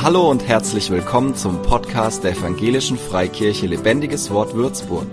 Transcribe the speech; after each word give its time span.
Hallo 0.00 0.30
und 0.30 0.46
herzlich 0.46 0.90
willkommen 0.90 1.34
zum 1.34 1.60
Podcast 1.62 2.22
der 2.22 2.30
Evangelischen 2.30 2.96
Freikirche 2.96 3.66
Lebendiges 3.66 4.30
Wort 4.30 4.54
Würzburg. 4.54 5.08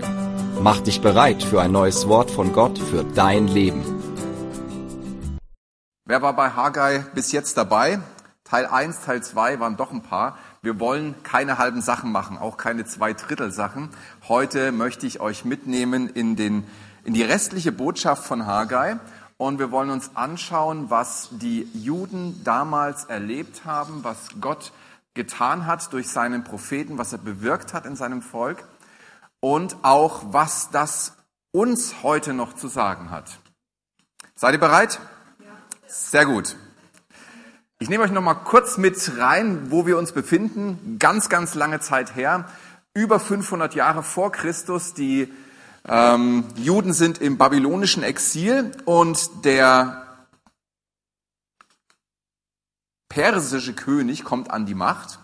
Mach 0.62 0.78
dich 0.78 1.00
bereit 1.00 1.42
für 1.42 1.60
ein 1.60 1.72
neues 1.72 2.06
Wort 2.06 2.30
von 2.30 2.52
Gott 2.52 2.78
für 2.78 3.02
dein 3.02 3.48
Leben. 3.48 3.82
Wer 6.04 6.22
war 6.22 6.36
bei 6.36 6.50
Haggai 6.50 7.04
bis 7.16 7.32
jetzt 7.32 7.56
dabei? 7.56 7.98
Teil 8.44 8.66
1, 8.66 9.00
Teil 9.00 9.24
2 9.24 9.58
waren 9.58 9.76
doch 9.76 9.90
ein 9.90 10.02
paar. 10.02 10.38
Wir 10.62 10.78
wollen 10.78 11.20
keine 11.24 11.58
halben 11.58 11.82
Sachen 11.82 12.12
machen, 12.12 12.38
auch 12.38 12.56
keine 12.56 12.84
zwei 12.84 13.12
Drittel 13.12 13.50
Sachen. 13.50 13.90
Heute 14.28 14.70
möchte 14.70 15.04
ich 15.08 15.18
euch 15.18 15.44
mitnehmen 15.44 16.08
in, 16.08 16.36
den, 16.36 16.64
in 17.02 17.12
die 17.12 17.24
restliche 17.24 17.72
Botschaft 17.72 18.24
von 18.24 18.46
Haggai 18.46 19.00
und 19.38 19.58
wir 19.58 19.70
wollen 19.70 19.90
uns 19.90 20.10
anschauen, 20.14 20.90
was 20.90 21.28
die 21.32 21.68
Juden 21.74 22.42
damals 22.44 23.04
erlebt 23.04 23.64
haben, 23.64 24.02
was 24.02 24.28
Gott 24.40 24.72
getan 25.14 25.66
hat 25.66 25.92
durch 25.92 26.08
seinen 26.08 26.44
Propheten, 26.44 26.98
was 26.98 27.12
er 27.12 27.18
bewirkt 27.18 27.74
hat 27.74 27.86
in 27.86 27.96
seinem 27.96 28.22
Volk 28.22 28.64
und 29.40 29.76
auch, 29.82 30.22
was 30.32 30.70
das 30.70 31.14
uns 31.52 32.02
heute 32.02 32.34
noch 32.34 32.54
zu 32.54 32.68
sagen 32.68 33.10
hat. 33.10 33.38
Seid 34.34 34.54
ihr 34.54 34.60
bereit? 34.60 35.00
Sehr 35.86 36.26
gut. 36.26 36.56
Ich 37.78 37.88
nehme 37.88 38.04
euch 38.04 38.10
noch 38.10 38.22
mal 38.22 38.34
kurz 38.34 38.78
mit 38.78 39.18
rein, 39.18 39.70
wo 39.70 39.86
wir 39.86 39.98
uns 39.98 40.12
befinden. 40.12 40.96
Ganz, 40.98 41.28
ganz 41.28 41.54
lange 41.54 41.80
Zeit 41.80 42.16
her, 42.16 42.46
über 42.94 43.20
500 43.20 43.74
Jahre 43.74 44.02
vor 44.02 44.32
Christus. 44.32 44.94
Die 44.94 45.32
ähm, 45.88 46.44
Juden 46.56 46.92
sind 46.92 47.18
im 47.18 47.38
babylonischen 47.38 48.02
Exil 48.02 48.72
und 48.84 49.44
der 49.44 50.02
persische 53.08 53.72
König 53.72 54.24
kommt 54.24 54.50
an 54.50 54.66
die 54.66 54.74
Macht 54.74 55.20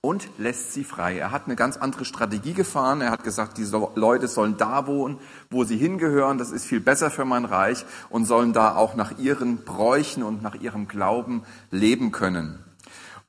und 0.00 0.28
lässt 0.38 0.72
sie 0.72 0.84
frei. 0.84 1.16
Er 1.16 1.30
hat 1.30 1.46
eine 1.46 1.56
ganz 1.56 1.78
andere 1.78 2.04
Strategie 2.04 2.52
gefahren. 2.52 3.00
Er 3.00 3.10
hat 3.10 3.24
gesagt, 3.24 3.56
diese 3.56 3.88
Leute 3.94 4.28
sollen 4.28 4.56
da 4.56 4.86
wohnen, 4.86 5.18
wo 5.50 5.64
sie 5.64 5.78
hingehören. 5.78 6.38
Das 6.38 6.50
ist 6.50 6.66
viel 6.66 6.80
besser 6.80 7.10
für 7.10 7.24
mein 7.24 7.46
Reich 7.46 7.86
und 8.10 8.26
sollen 8.26 8.52
da 8.52 8.76
auch 8.76 8.94
nach 8.94 9.18
ihren 9.18 9.64
Bräuchen 9.64 10.22
und 10.22 10.42
nach 10.42 10.54
ihrem 10.56 10.88
Glauben 10.88 11.42
leben 11.70 12.12
können. 12.12 12.62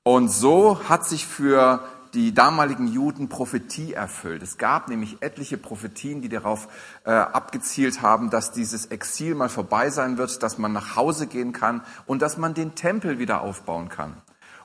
Und 0.03 0.29
so 0.29 0.87
hat 0.87 1.07
sich 1.07 1.25
für 1.25 1.83
die 2.15 2.33
damaligen 2.33 2.87
Juden 2.87 3.27
Prophetie 3.27 3.93
erfüllt. 3.93 4.41
Es 4.41 4.57
gab 4.57 4.87
nämlich 4.87 5.17
etliche 5.19 5.57
Prophetien, 5.57 6.21
die 6.21 6.29
darauf 6.29 6.69
äh, 7.03 7.11
abgezielt 7.11 8.01
haben, 8.01 8.29
dass 8.29 8.53
dieses 8.53 8.85
Exil 8.85 9.35
mal 9.35 9.49
vorbei 9.49 9.89
sein 9.89 10.17
wird, 10.17 10.41
dass 10.41 10.57
man 10.57 10.71
nach 10.71 10.95
Hause 10.95 11.27
gehen 11.27 11.51
kann 11.51 11.81
und 12.05 12.21
dass 12.21 12.37
man 12.37 12.53
den 12.53 12.73
Tempel 12.73 13.19
wieder 13.19 13.41
aufbauen 13.41 13.89
kann. 13.89 14.15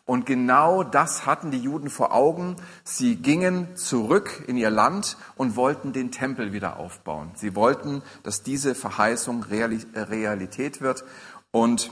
Und 0.06 0.27
genau 0.27 0.84
das 0.84 1.27
hatten 1.27 1.51
die 1.51 1.59
Juden 1.59 1.91
vor 1.91 2.15
Augen. 2.15 2.55
Sie 2.84 3.17
gingen 3.17 3.77
zurück 3.77 4.45
in 4.47 4.56
ihr 4.56 4.71
Land 4.71 5.17
und 5.37 5.56
wollten 5.56 5.93
den 5.93 6.12
Tempel 6.12 6.53
wieder 6.53 6.78
aufbauen. 6.78 7.33
Sie 7.34 7.56
wollten, 7.56 8.03
dass 8.23 8.43
diese 8.45 8.77
Verheißung 8.77 9.45
Realität 9.45 10.81
wird 10.81 11.05
und 11.51 11.91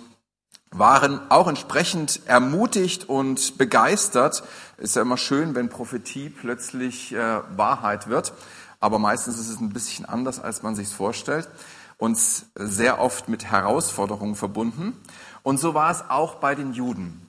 waren 0.70 1.20
auch 1.30 1.48
entsprechend 1.48 2.20
ermutigt 2.26 3.08
und 3.08 3.58
begeistert. 3.58 4.42
Ist 4.76 4.96
ja 4.96 5.02
immer 5.02 5.16
schön, 5.16 5.54
wenn 5.54 5.68
Prophetie 5.68 6.28
plötzlich 6.28 7.12
äh, 7.14 7.40
Wahrheit 7.56 8.08
wird, 8.08 8.32
aber 8.80 8.98
meistens 8.98 9.38
ist 9.38 9.48
es 9.48 9.60
ein 9.60 9.72
bisschen 9.72 10.04
anders, 10.04 10.40
als 10.40 10.62
man 10.62 10.74
sich 10.74 10.88
vorstellt 10.88 11.48
und 11.96 12.18
sehr 12.54 13.00
oft 13.00 13.28
mit 13.28 13.44
Herausforderungen 13.44 14.36
verbunden. 14.36 14.96
Und 15.42 15.58
so 15.58 15.74
war 15.74 15.90
es 15.90 16.04
auch 16.08 16.36
bei 16.36 16.54
den 16.54 16.72
Juden. 16.72 17.26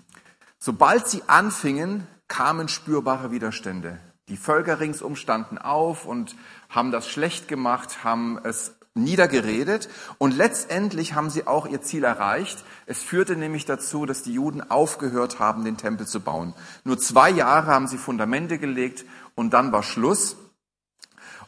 Sobald 0.60 1.08
sie 1.08 1.24
anfingen, 1.28 2.08
kamen 2.28 2.68
spürbare 2.68 3.32
Widerstände. 3.32 4.00
Die 4.28 4.38
Völker 4.38 4.80
ringsum 4.80 5.16
standen 5.16 5.58
auf 5.58 6.06
und 6.06 6.36
haben 6.70 6.92
das 6.92 7.08
schlecht 7.08 7.48
gemacht, 7.48 8.04
haben 8.04 8.40
es 8.44 8.76
niedergeredet 9.04 9.90
und 10.18 10.36
letztendlich 10.36 11.14
haben 11.14 11.30
sie 11.30 11.48
auch 11.48 11.68
ihr 11.68 11.82
Ziel 11.82 12.04
erreicht. 12.04 12.64
Es 12.86 13.02
führte 13.02 13.36
nämlich 13.36 13.66
dazu, 13.66 14.06
dass 14.06 14.24
die 14.24 14.34
Juden 14.34 14.62
aufgehört 14.70 15.40
haben, 15.40 15.64
den 15.64 15.78
Tempel 15.78 16.08
zu 16.08 16.20
bauen. 16.20 16.54
Nur 16.84 16.98
zwei 16.98 17.30
Jahre 17.30 17.68
haben 17.68 17.88
sie 17.88 17.98
Fundamente 17.98 18.58
gelegt 18.58 19.06
und 19.36 19.54
dann 19.54 19.72
war 19.72 19.84
Schluss. 19.84 20.38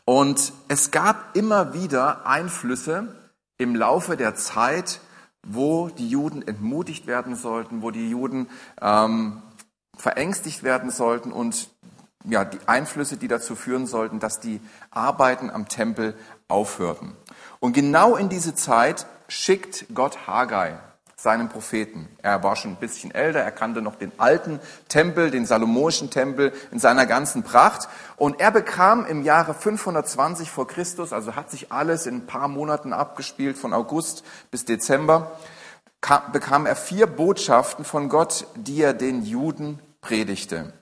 Und 0.06 0.53
es 0.67 0.91
gab 0.91 1.35
immer 1.35 1.73
wieder 1.73 2.25
Einflüsse 2.25 3.16
im 3.57 3.75
Laufe 3.75 4.17
der 4.17 4.35
Zeit, 4.35 5.00
wo 5.44 5.90
die 5.90 6.09
Juden 6.09 6.41
entmutigt 6.47 7.07
werden 7.07 7.35
sollten, 7.35 7.81
wo 7.81 7.91
die 7.91 8.09
Juden 8.09 8.47
ähm, 8.79 9.41
verängstigt 9.97 10.63
werden 10.63 10.91
sollten 10.91 11.31
und 11.31 11.71
ja, 12.24 12.46
die 12.46 12.59
Einflüsse, 12.68 13.18
die 13.18 13.28
dazu 13.28 13.56
führen 13.56 13.88
sollten, 13.88 14.20
dass 14.20 14.40
die 14.40 14.62
Arbeiten 14.90 15.50
am 15.50 15.68
Tempel 15.68 16.16
aufhörten. 16.48 17.16
Und 17.59 17.74
genau 17.74 18.16
in 18.16 18.30
diese 18.30 18.56
Zeit 18.56 19.06
schickt 19.28 19.86
Gott 19.94 20.28
Haggai 20.28 20.78
seinem 21.22 21.50
Propheten. 21.50 22.09
Er 22.22 22.44
war 22.44 22.56
schon 22.56 22.72
ein 22.72 22.78
bisschen 22.78 23.12
älter, 23.12 23.40
er 23.40 23.52
kannte 23.52 23.82
noch 23.82 23.96
den 23.96 24.12
alten 24.18 24.59
Tempel, 24.88 25.30
den 25.30 25.46
salomonischen 25.46 26.09
Tempel 26.09 26.52
in 26.72 26.80
seiner 26.80 27.06
ganzen 27.06 27.44
Pracht. 27.44 27.88
Und 28.18 28.40
er 28.40 28.52
bekam 28.52 29.06
im 29.06 29.24
Jahre 29.24 29.53
520 29.53 30.50
vor 30.50 30.68
Christus, 30.68 31.14
also 31.14 31.36
hat 31.36 31.52
sich 31.52 31.72
alles 31.72 32.08
in 32.08 32.16
ein 32.16 32.26
paar 32.26 32.48
Monaten 32.48 32.92
abgespielt, 32.92 33.58
von 33.58 33.74
August 33.74 34.24
bis 34.50 34.66
Dezember, 34.66 35.32
kam, 36.02 36.32
bekam 36.32 36.66
er 36.66 36.76
vier 36.76 37.06
Botschaften 37.06 37.86
von 37.86 38.09
Gott, 38.09 38.48
die 38.56 38.82
er 38.82 38.94
den 38.94 39.24
Juden 39.24 39.80
predigte. 40.02 40.74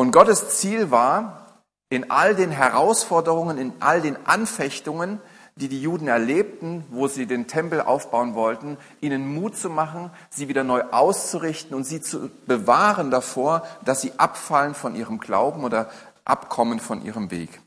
Und 0.00 0.12
Gottes 0.12 0.56
Ziel 0.56 0.90
war, 0.90 1.60
in 1.90 2.10
all 2.10 2.34
den 2.34 2.50
Herausforderungen, 2.50 3.58
in 3.58 3.74
all 3.80 4.00
den 4.00 4.16
Anfechtungen, 4.24 5.20
die 5.56 5.68
die 5.68 5.82
Juden 5.82 6.08
erlebten, 6.08 6.86
wo 6.88 7.06
sie 7.06 7.26
den 7.26 7.48
Tempel 7.48 7.82
aufbauen 7.82 8.34
wollten, 8.34 8.78
ihnen 9.02 9.34
Mut 9.34 9.58
zu 9.58 9.68
machen, 9.68 10.10
sie 10.30 10.48
wieder 10.48 10.64
neu 10.64 10.84
auszurichten 10.90 11.76
und 11.76 11.84
sie 11.84 12.00
zu 12.00 12.30
bewahren 12.46 13.10
davor, 13.10 13.62
dass 13.84 14.00
sie 14.00 14.12
abfallen 14.16 14.72
von 14.72 14.96
ihrem 14.96 15.18
Glauben 15.18 15.64
oder 15.64 15.90
abkommen 16.24 16.80
von 16.80 17.04
ihrem 17.04 17.30
Weg. 17.30 17.60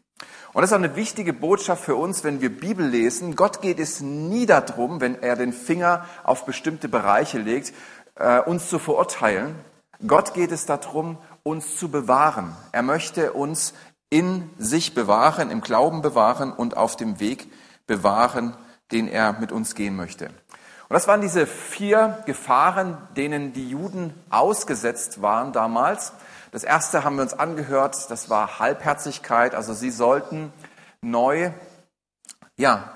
Und 0.54 0.64
das 0.64 0.72
ist 0.72 0.74
auch 0.74 0.84
eine 0.84 0.96
wichtige 0.96 1.34
Botschaft 1.34 1.84
für 1.84 1.96
uns, 1.96 2.24
wenn 2.24 2.42
wir 2.42 2.50
Bibel 2.50 2.88
lesen. 2.88 3.36
Gott 3.36 3.62
geht 3.62 3.78
es 3.78 4.02
nie 4.02 4.48
darum, 4.48 5.02
wenn 5.02 5.22
er 5.22 5.36
den 5.36 5.54
Finger 5.54 6.08
auf 6.24 6.48
bestimmte 6.48 6.90
Bereiche 6.90 7.38
legt, 7.38 7.74
äh, 8.16 8.40
uns 8.40 8.70
zu 8.70 8.80
verurteilen. 8.80 9.54
Gott 10.06 10.34
geht 10.34 10.52
es 10.52 10.66
darum, 10.66 11.18
uns 11.44 11.78
zu 11.78 11.90
bewahren. 11.90 12.56
Er 12.72 12.82
möchte 12.82 13.34
uns 13.34 13.74
in 14.10 14.50
sich 14.58 14.94
bewahren, 14.94 15.50
im 15.50 15.62
Glauben 15.62 16.02
bewahren 16.02 16.52
und 16.52 16.78
auf 16.78 16.96
dem 16.96 17.20
Weg 17.20 17.52
bewahren, 17.88 18.56
den 18.92 19.08
er 19.08 19.34
mit 19.34 19.52
uns 19.52 19.76
gehen 19.76 19.96
möchte. 19.96 20.28
Und 20.28 20.98
das 20.98 21.08
waren 21.08 21.22
diese 21.22 21.48
vier 21.48 22.22
Gefahren, 22.26 22.98
denen 23.18 23.54
die 23.54 23.70
Juden 23.70 24.14
ausgesetzt 24.30 25.22
waren 25.22 25.52
damals. 25.52 26.14
Das 26.52 26.64
erste 26.64 27.04
haben 27.04 27.16
wir 27.16 27.24
uns 27.24 27.34
angehört, 27.34 28.12
das 28.12 28.30
war 28.30 28.60
Halbherzigkeit. 28.60 29.56
Also 29.56 29.74
sie 29.74 29.90
sollten 29.90 30.54
neu, 31.02 31.52
ja, 32.58 32.94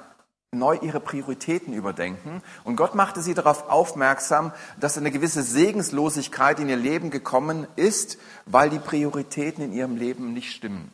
neu 0.58 0.78
ihre 0.82 1.00
Prioritäten 1.00 1.74
überdenken. 1.74 2.42
Und 2.64 2.76
Gott 2.76 2.96
machte 2.96 3.22
sie 3.22 3.34
darauf 3.34 3.70
aufmerksam, 3.70 4.52
dass 4.80 4.98
eine 4.98 5.12
gewisse 5.12 5.44
Segenslosigkeit 5.44 6.60
in 6.60 6.70
ihr 6.70 6.78
Leben 6.78 7.10
gekommen 7.10 7.68
ist, 7.76 8.18
weil 8.46 8.70
die 8.70 8.80
Prioritäten 8.80 9.64
in 9.64 9.74
ihrem 9.74 9.96
Leben 9.96 10.34
nicht 10.34 10.52
stimmen. 10.52 10.92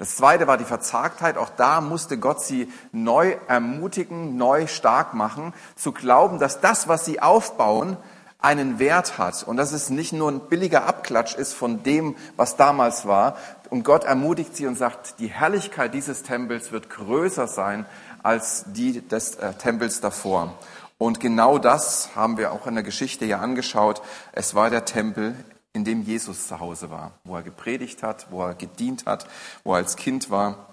Das 0.00 0.16
zweite 0.16 0.46
war 0.46 0.56
die 0.56 0.64
Verzagtheit. 0.64 1.36
Auch 1.36 1.50
da 1.50 1.82
musste 1.82 2.16
Gott 2.16 2.40
sie 2.42 2.72
neu 2.90 3.36
ermutigen, 3.48 4.38
neu 4.38 4.66
stark 4.66 5.12
machen, 5.12 5.52
zu 5.76 5.92
glauben, 5.92 6.38
dass 6.38 6.62
das, 6.62 6.88
was 6.88 7.04
sie 7.04 7.20
aufbauen, 7.20 7.98
einen 8.42 8.78
Wert 8.78 9.18
hat 9.18 9.42
und 9.42 9.58
dass 9.58 9.72
es 9.72 9.90
nicht 9.90 10.12
nur 10.12 10.30
ein 10.30 10.48
billiger 10.48 10.86
Abklatsch 10.86 11.34
ist 11.34 11.52
von 11.52 11.82
dem, 11.82 12.16
was 12.36 12.56
damals 12.56 13.06
war. 13.06 13.36
Und 13.68 13.84
Gott 13.84 14.04
ermutigt 14.04 14.56
sie 14.56 14.66
und 14.66 14.76
sagt, 14.78 15.18
die 15.18 15.28
Herrlichkeit 15.28 15.92
dieses 15.92 16.22
Tempels 16.22 16.72
wird 16.72 16.88
größer 16.88 17.46
sein 17.46 17.84
als 18.22 18.64
die 18.68 19.00
des 19.00 19.36
äh, 19.36 19.54
Tempels 19.54 20.00
davor. 20.00 20.54
Und 20.98 21.20
genau 21.20 21.58
das 21.58 22.14
haben 22.14 22.36
wir 22.36 22.52
auch 22.52 22.66
in 22.66 22.74
der 22.74 22.84
Geschichte 22.84 23.24
ja 23.24 23.38
angeschaut. 23.38 24.02
Es 24.32 24.54
war 24.54 24.68
der 24.68 24.84
Tempel, 24.84 25.34
in 25.72 25.84
dem 25.84 26.02
Jesus 26.02 26.48
zu 26.48 26.60
Hause 26.60 26.90
war, 26.90 27.12
wo 27.24 27.36
er 27.36 27.42
gepredigt 27.42 28.02
hat, 28.02 28.26
wo 28.30 28.42
er 28.44 28.54
gedient 28.54 29.06
hat, 29.06 29.26
wo 29.64 29.72
er 29.72 29.78
als 29.78 29.96
Kind 29.96 30.30
war. 30.30 30.66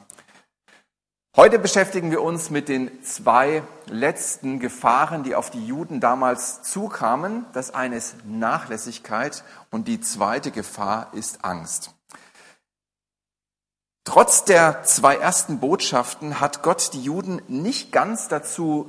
Heute 1.37 1.59
beschäftigen 1.59 2.09
wir 2.09 2.23
uns 2.23 2.49
mit 2.49 2.67
den 2.67 3.03
zwei 3.03 3.61
letzten 3.85 4.59
Gefahren, 4.59 5.21
die 5.21 5.35
auf 5.35 5.51
die 5.51 5.65
Juden 5.65 5.99
damals 5.99 6.63
zukamen. 6.63 7.45
Das 7.53 7.75
eine 7.75 7.95
ist 7.95 8.15
Nachlässigkeit 8.25 9.43
und 9.69 9.87
die 9.87 10.01
zweite 10.01 10.49
Gefahr 10.49 11.11
ist 11.13 11.45
Angst. 11.45 11.91
Trotz 14.07 14.45
der 14.45 14.83
zwei 14.85 15.17
ersten 15.17 15.59
Botschaften 15.59 16.39
hat 16.39 16.63
Gott 16.63 16.91
die 16.93 17.01
Juden 17.01 17.41
nicht 17.49 17.91
ganz 17.91 18.29
dazu 18.29 18.87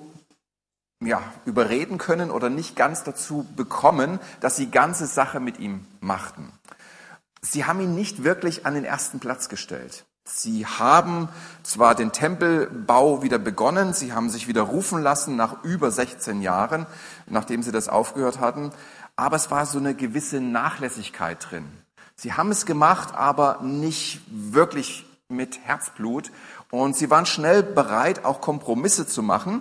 ja, 1.00 1.20
überreden 1.44 1.98
können 1.98 2.30
oder 2.30 2.50
nicht 2.50 2.76
ganz 2.76 3.02
dazu 3.02 3.44
bekommen, 3.56 4.20
dass 4.38 4.54
sie 4.54 4.70
ganze 4.70 5.08
Sache 5.08 5.40
mit 5.40 5.58
ihm 5.58 5.84
machten. 5.98 6.52
sie 7.42 7.64
haben 7.64 7.80
ihn 7.80 7.96
nicht 7.96 8.22
wirklich 8.22 8.64
an 8.64 8.74
den 8.74 8.84
ersten 8.84 9.18
Platz 9.18 9.48
gestellt. 9.48 10.04
Sie 10.24 10.66
haben 10.66 11.28
zwar 11.64 11.96
den 11.96 12.12
Tempelbau 12.12 13.20
wieder 13.20 13.40
begonnen, 13.40 13.94
sie 13.94 14.12
haben 14.12 14.30
sich 14.30 14.46
wieder 14.46 14.62
rufen 14.62 15.02
lassen 15.02 15.34
nach 15.34 15.64
über 15.64 15.90
16 15.90 16.42
Jahren, 16.42 16.86
nachdem 17.26 17.64
sie 17.64 17.72
das 17.72 17.88
aufgehört 17.88 18.38
hatten, 18.38 18.70
aber 19.16 19.34
es 19.34 19.50
war 19.50 19.66
so 19.66 19.80
eine 19.80 19.96
gewisse 19.96 20.40
Nachlässigkeit 20.40 21.44
drin. 21.50 21.66
Sie 22.14 22.34
haben 22.34 22.52
es 22.52 22.66
gemacht, 22.66 23.16
aber 23.16 23.60
nicht 23.62 24.20
wirklich 24.30 25.07
mit 25.28 25.60
Herzblut 25.64 26.32
und 26.70 26.96
sie 26.96 27.10
waren 27.10 27.26
schnell 27.26 27.62
bereit, 27.62 28.24
auch 28.24 28.40
Kompromisse 28.40 29.06
zu 29.06 29.22
machen. 29.22 29.60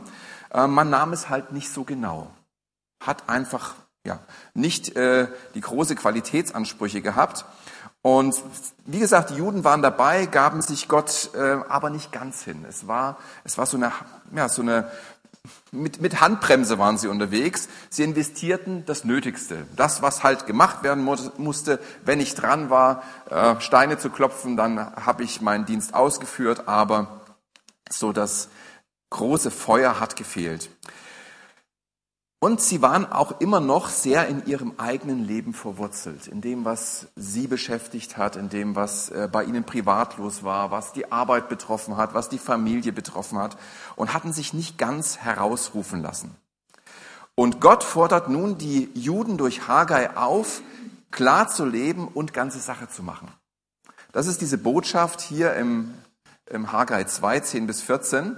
Äh, 0.54 0.66
man 0.68 0.90
nahm 0.90 1.12
es 1.12 1.30
halt 1.30 1.52
nicht 1.52 1.74
so 1.74 1.84
genau. 1.84 2.32
Hat 3.02 3.28
einfach 3.28 3.76
ja, 4.06 4.20
nicht 4.54 4.96
äh, 4.96 5.28
die 5.56 5.62
große 5.62 5.96
Qualitätsansprüche 5.96 7.02
gehabt. 7.02 7.44
Und 8.02 8.42
wie 8.86 9.00
gesagt, 9.00 9.32
die 9.32 9.36
Juden 9.36 9.66
waren 9.66 9.82
dabei, 9.82 10.28
gaben 10.28 10.62
sich 10.62 10.88
Gott 10.88 11.32
äh, 11.36 11.58
aber 11.68 11.90
nicht 11.90 12.14
ganz 12.14 12.44
hin. 12.44 12.64
Es 12.70 12.88
war, 12.88 13.18
es 13.44 13.58
war 13.58 13.66
so 13.66 13.76
eine, 13.76 13.92
ja, 14.34 14.48
so 14.48 14.62
eine 14.62 14.90
mit, 15.72 16.02
mit 16.02 16.22
Handbremse 16.22 16.78
waren 16.78 16.98
sie 16.98 17.08
unterwegs. 17.08 17.68
Sie 17.90 18.04
investierten 18.04 18.86
das 18.86 19.04
Nötigste. 19.04 19.66
Das, 19.76 20.02
was 20.02 20.24
halt 20.24 20.46
gemacht 20.46 20.84
werden 20.84 21.04
musste. 21.04 21.80
Wenn 22.04 22.20
ich 22.20 22.36
dran 22.36 22.70
war, 22.70 23.04
äh, 23.30 23.60
Steine 23.60 23.98
zu 23.98 24.10
klopfen, 24.10 24.58
dann 24.58 24.96
habe 24.96 25.24
ich 25.24 25.42
meinen 25.42 25.66
Dienst 25.66 25.94
ausgeführt. 25.94 26.68
Aber 26.68 27.22
so 27.90 28.12
das 28.12 28.50
große 29.10 29.52
Feuer 29.52 30.00
hat 30.00 30.16
gefehlt. 30.16 30.70
Und 32.40 32.62
sie 32.62 32.84
waren 32.84 33.12
auch 33.12 33.40
immer 33.42 33.60
noch 33.60 33.90
sehr 33.90 34.28
in 34.28 34.46
ihrem 34.46 34.74
eigenen 34.78 35.26
Leben 35.26 35.56
verwurzelt, 35.56 36.28
in 36.28 36.40
dem, 36.40 36.66
was 36.66 37.08
sie 37.16 37.48
beschäftigt 37.48 38.16
hat, 38.16 38.36
in 38.36 38.50
dem, 38.50 38.76
was 38.76 39.10
äh, 39.10 39.28
bei 39.32 39.44
ihnen 39.44 39.64
privatlos 39.64 40.44
war, 40.44 40.70
was 40.70 40.94
die 40.94 41.12
Arbeit 41.12 41.50
betroffen 41.50 41.98
hat, 41.98 42.14
was 42.14 42.30
die 42.30 42.38
Familie 42.38 42.94
betroffen 42.94 43.40
hat 43.40 43.58
und 43.96 44.14
hatten 44.14 44.34
sich 44.34 44.54
nicht 44.54 44.78
ganz 44.78 45.18
herausrufen 45.18 46.04
lassen. 46.04 46.36
Und 47.34 47.60
Gott 47.60 47.84
fordert 47.84 48.30
nun 48.30 48.60
die 48.60 48.90
Juden 48.94 49.38
durch 49.38 49.68
Haggai 49.68 50.16
auf, 50.16 50.62
klar 51.10 51.48
zu 51.48 51.66
leben 51.66 52.08
und 52.08 52.34
ganze 52.34 52.60
Sache 52.60 52.88
zu 52.88 53.02
machen. 53.02 53.30
Das 54.12 54.28
ist 54.28 54.42
diese 54.42 54.60
Botschaft 54.60 55.22
hier 55.22 55.56
im, 55.56 55.94
im 56.46 56.72
Haggai 56.72 57.04
2, 57.06 57.40
10 57.40 57.68
bis 57.68 57.82
14. 57.82 58.38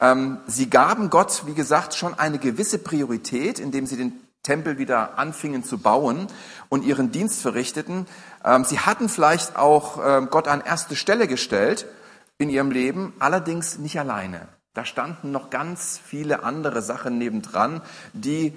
Ähm, 0.00 0.38
sie 0.46 0.70
gaben 0.70 1.10
Gott, 1.10 1.42
wie 1.46 1.54
gesagt, 1.54 1.94
schon 1.94 2.18
eine 2.18 2.38
gewisse 2.38 2.78
Priorität, 2.78 3.58
indem 3.58 3.86
sie 3.86 3.96
den 3.96 4.12
Tempel 4.42 4.78
wieder 4.78 5.18
anfingen 5.18 5.64
zu 5.64 5.78
bauen 5.78 6.26
und 6.68 6.84
ihren 6.84 7.12
Dienst 7.12 7.42
verrichteten. 7.42 8.06
Ähm, 8.44 8.64
sie 8.64 8.78
hatten 8.80 9.08
vielleicht 9.08 9.56
auch 9.56 9.98
ähm, 10.02 10.28
Gott 10.30 10.48
an 10.48 10.62
erste 10.62 10.96
Stelle 10.96 11.28
gestellt 11.28 11.86
in 12.38 12.48
ihrem 12.48 12.70
Leben, 12.70 13.12
allerdings 13.18 13.78
nicht 13.78 13.98
alleine. 13.98 14.48
Da 14.72 14.84
standen 14.84 15.30
noch 15.30 15.50
ganz 15.50 16.00
viele 16.02 16.42
andere 16.42 16.80
Sachen 16.80 17.18
nebendran, 17.18 17.82
die 18.14 18.56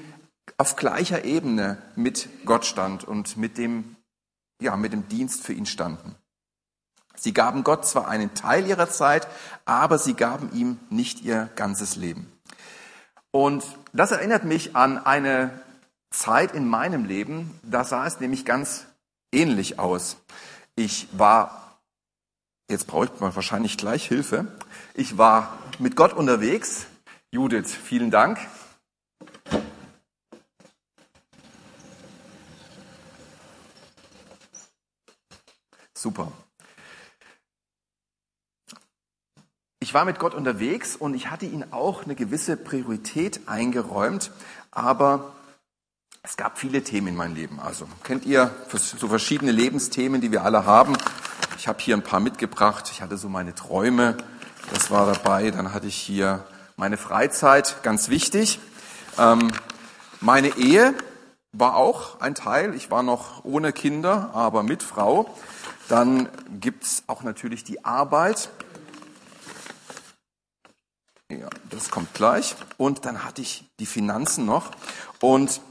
auf 0.57 0.75
gleicher 0.75 1.25
Ebene 1.25 1.78
mit 1.96 2.30
Gott 2.46 2.66
stand 2.66 3.04
und 3.04 3.36
mit 3.36 3.57
dem, 3.57 3.96
ja, 4.62 4.78
mit 4.78 4.94
dem 4.94 5.10
Dienst 5.10 5.44
für 5.44 5.54
ihn 5.54 5.66
standen. 5.66 6.16
Sie 7.15 7.33
gaben 7.33 7.63
Gott 7.63 7.86
zwar 7.86 8.07
einen 8.07 8.33
Teil 8.33 8.68
ihrer 8.68 8.89
Zeit, 8.89 9.27
aber 9.65 9.98
sie 9.98 10.13
gaben 10.13 10.51
ihm 10.54 10.80
nicht 10.89 11.21
ihr 11.21 11.50
ganzes 11.56 11.95
Leben. 11.95 12.31
Und 13.31 13.63
das 13.94 14.12
erinnert 14.12 14.44
mich 14.44 14.75
an 14.75 14.98
eine 14.98 15.51
Zeit 16.12 16.54
in 16.54 16.68
meinem 16.68 17.06
Leben, 17.06 17.60
da 17.63 17.83
sah 17.83 18.06
es 18.06 18.19
nämlich 18.19 18.45
ganz 18.45 18.86
ähnlich 19.31 19.80
aus. 19.80 20.18
Ich 20.75 21.07
war, 21.12 21.80
jetzt 22.69 22.88
brauche 22.88 23.06
ich 23.06 23.12
wahrscheinlich 23.19 23.77
gleich 23.77 24.07
Hilfe, 24.07 24.48
ich 24.94 25.18
war 25.18 25.57
mit 25.80 25.95
Gott 25.95 26.13
unterwegs. 26.13 26.86
Judith, 27.31 27.71
vielen 27.71 28.12
Dank. 28.12 28.38
Super. 35.95 36.31
Ich 39.83 39.94
war 39.94 40.06
mit 40.06 40.18
Gott 40.18 40.33
unterwegs 40.33 40.95
und 40.95 41.13
ich 41.13 41.30
hatte 41.30 41.45
ihn 41.45 41.65
auch 41.71 42.06
eine 42.06 42.15
gewisse 42.15 42.56
Priorität 42.56 43.41
eingeräumt, 43.47 44.31
aber 44.71 45.33
es 46.21 46.38
gab 46.38 46.57
viele 46.57 46.85
Themen 46.85 47.09
in 47.09 47.15
meinem 47.18 47.35
Leben. 47.35 47.59
Also 47.59 47.85
kennt 48.01 48.25
ihr 48.25 48.50
so 48.71 49.09
verschiedene 49.09 49.51
Lebensthemen, 49.51 50.21
die 50.21 50.31
wir 50.31 50.45
alle 50.45 50.65
haben? 50.65 50.95
Ich 51.57 51.68
habe 51.68 51.80
hier 51.81 51.97
ein 51.97 52.01
paar 52.01 52.21
mitgebracht. 52.21 52.91
Ich 52.94 53.01
hatte 53.01 53.18
so 53.18 53.27
meine 53.27 53.56
Träume, 53.56 54.15
das 54.74 54.89
war 54.89 55.06
dabei. 55.06 55.51
Dann 55.51 55.74
hatte 55.74 55.88
ich 55.88 55.97
hier 55.97 56.45
meine 56.77 56.95
Freizeit, 56.95 57.83
ganz 57.83 58.07
wichtig. 58.07 58.62
Ähm, 59.19 59.51
meine 60.21 60.56
Ehe 60.56 60.94
war 61.51 61.75
auch 61.75 62.21
ein 62.21 62.36
Teil. 62.36 62.74
Ich 62.74 62.89
war 62.89 63.03
noch 63.03 63.44
ohne 63.44 63.74
Kinder, 63.74 64.29
aber 64.33 64.63
mit 64.63 64.81
Frau. 64.81 65.38
Dann 65.89 66.29
gibt's 66.62 67.03
auch 67.07 67.24
natürlich 67.24 67.65
die 67.65 67.83
Arbeit. 67.83 68.50
Ja, 71.39 71.50
das 71.69 71.89
kommt 71.89 72.13
gleich. 72.13 72.56
Und 72.77 73.06
dann 73.06 73.24
hatte 73.24 73.41
ich 73.41 73.65
die 73.80 73.85
Finanzen 73.85 74.45
noch. 74.45 74.71
Und 75.19 75.62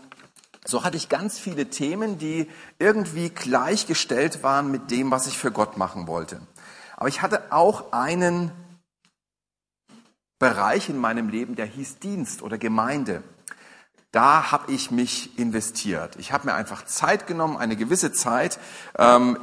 so 0.64 0.84
hatte 0.84 0.96
ich 0.96 1.08
ganz 1.08 1.38
viele 1.38 1.70
Themen, 1.70 2.18
die 2.18 2.48
irgendwie 2.78 3.30
gleichgestellt 3.30 4.42
waren 4.42 4.70
mit 4.70 4.90
dem, 4.90 5.10
was 5.10 5.26
ich 5.26 5.38
für 5.38 5.50
Gott 5.50 5.76
machen 5.76 6.06
wollte. 6.06 6.40
Aber 6.96 7.08
ich 7.08 7.22
hatte 7.22 7.52
auch 7.52 7.92
einen 7.92 8.52
Bereich 10.38 10.88
in 10.88 10.98
meinem 10.98 11.28
Leben, 11.28 11.54
der 11.54 11.66
hieß 11.66 11.98
Dienst 11.98 12.42
oder 12.42 12.58
Gemeinde. 12.58 13.22
Da 14.10 14.50
habe 14.50 14.72
ich 14.72 14.90
mich 14.90 15.38
investiert. 15.38 16.16
Ich 16.16 16.32
habe 16.32 16.46
mir 16.46 16.54
einfach 16.54 16.84
Zeit 16.84 17.26
genommen, 17.26 17.56
eine 17.56 17.76
gewisse 17.76 18.12
Zeit 18.12 18.58
ähm, 18.98 19.38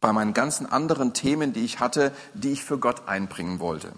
bei 0.00 0.12
meinen 0.12 0.34
ganzen 0.34 0.66
anderen 0.66 1.14
Themen, 1.14 1.52
die 1.52 1.64
ich 1.64 1.80
hatte, 1.80 2.12
die 2.34 2.52
ich 2.52 2.64
für 2.64 2.78
Gott 2.78 3.08
einbringen 3.08 3.60
wollte. 3.60 3.92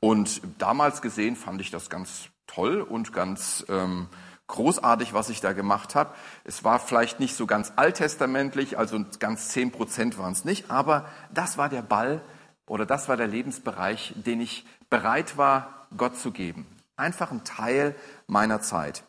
Und 0.00 0.40
damals 0.58 1.02
gesehen 1.02 1.36
fand 1.36 1.60
ich 1.60 1.70
das 1.70 1.90
ganz 1.90 2.28
toll 2.46 2.80
und 2.80 3.12
ganz 3.12 3.64
ähm, 3.68 4.08
großartig, 4.46 5.12
was 5.12 5.28
ich 5.28 5.40
da 5.40 5.52
gemacht 5.52 5.94
habe. 5.94 6.14
Es 6.44 6.64
war 6.64 6.78
vielleicht 6.78 7.20
nicht 7.20 7.36
so 7.36 7.46
ganz 7.46 7.72
alttestamentlich, 7.76 8.78
also 8.78 9.04
ganz 9.18 9.48
zehn 9.48 9.70
Prozent 9.70 10.18
waren 10.18 10.32
es 10.32 10.44
nicht, 10.44 10.70
aber 10.70 11.06
das 11.32 11.58
war 11.58 11.68
der 11.68 11.82
Ball 11.82 12.22
oder 12.66 12.86
das 12.86 13.08
war 13.08 13.16
der 13.16 13.26
Lebensbereich, 13.26 14.14
den 14.16 14.40
ich 14.40 14.66
bereit 14.88 15.36
war, 15.36 15.86
Gott 15.96 16.16
zu 16.16 16.30
geben. 16.30 16.66
Einfach 16.96 17.30
ein 17.30 17.44
Teil 17.44 17.94
meiner 18.26 18.60
Zeit. 18.60 19.04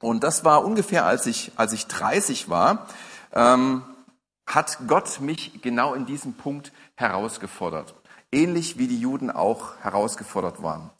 Und 0.00 0.24
das 0.24 0.44
war 0.44 0.64
ungefähr, 0.64 1.06
als 1.06 1.26
ich, 1.26 1.52
als 1.56 1.72
ich 1.72 1.86
30 1.86 2.48
war, 2.48 2.86
ähm, 3.32 3.82
hat 4.46 4.78
Gott 4.86 5.20
mich 5.20 5.62
genau 5.62 5.94
in 5.94 6.06
diesem 6.06 6.34
Punkt 6.34 6.72
herausgefordert 6.96 7.94
ähnlich 8.32 8.78
wie 8.78 8.88
die 8.88 8.98
Juden 8.98 9.30
auch 9.30 9.76
herausgefordert 9.80 10.62
waren. 10.62 10.90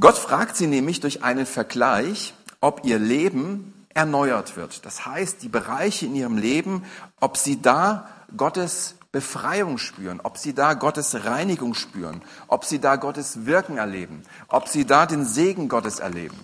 Gott 0.00 0.16
fragt 0.16 0.56
sie 0.56 0.66
nämlich 0.66 1.00
durch 1.00 1.22
einen 1.24 1.46
Vergleich, 1.46 2.34
ob 2.60 2.84
ihr 2.84 2.98
Leben 2.98 3.86
erneuert 3.94 4.56
wird. 4.56 4.84
Das 4.86 5.06
heißt, 5.06 5.42
die 5.42 5.48
Bereiche 5.48 6.06
in 6.06 6.14
ihrem 6.14 6.38
Leben, 6.38 6.84
ob 7.20 7.36
sie 7.36 7.60
da 7.60 8.08
Gottes 8.36 8.94
Befreiung 9.10 9.78
spüren, 9.78 10.20
ob 10.22 10.36
sie 10.36 10.54
da 10.54 10.74
Gottes 10.74 11.24
Reinigung 11.24 11.74
spüren, 11.74 12.22
ob 12.46 12.64
sie 12.64 12.78
da 12.78 12.96
Gottes 12.96 13.46
Wirken 13.46 13.78
erleben, 13.78 14.22
ob 14.48 14.68
sie 14.68 14.84
da 14.84 15.06
den 15.06 15.24
Segen 15.24 15.68
Gottes 15.68 15.98
erleben. 15.98 16.38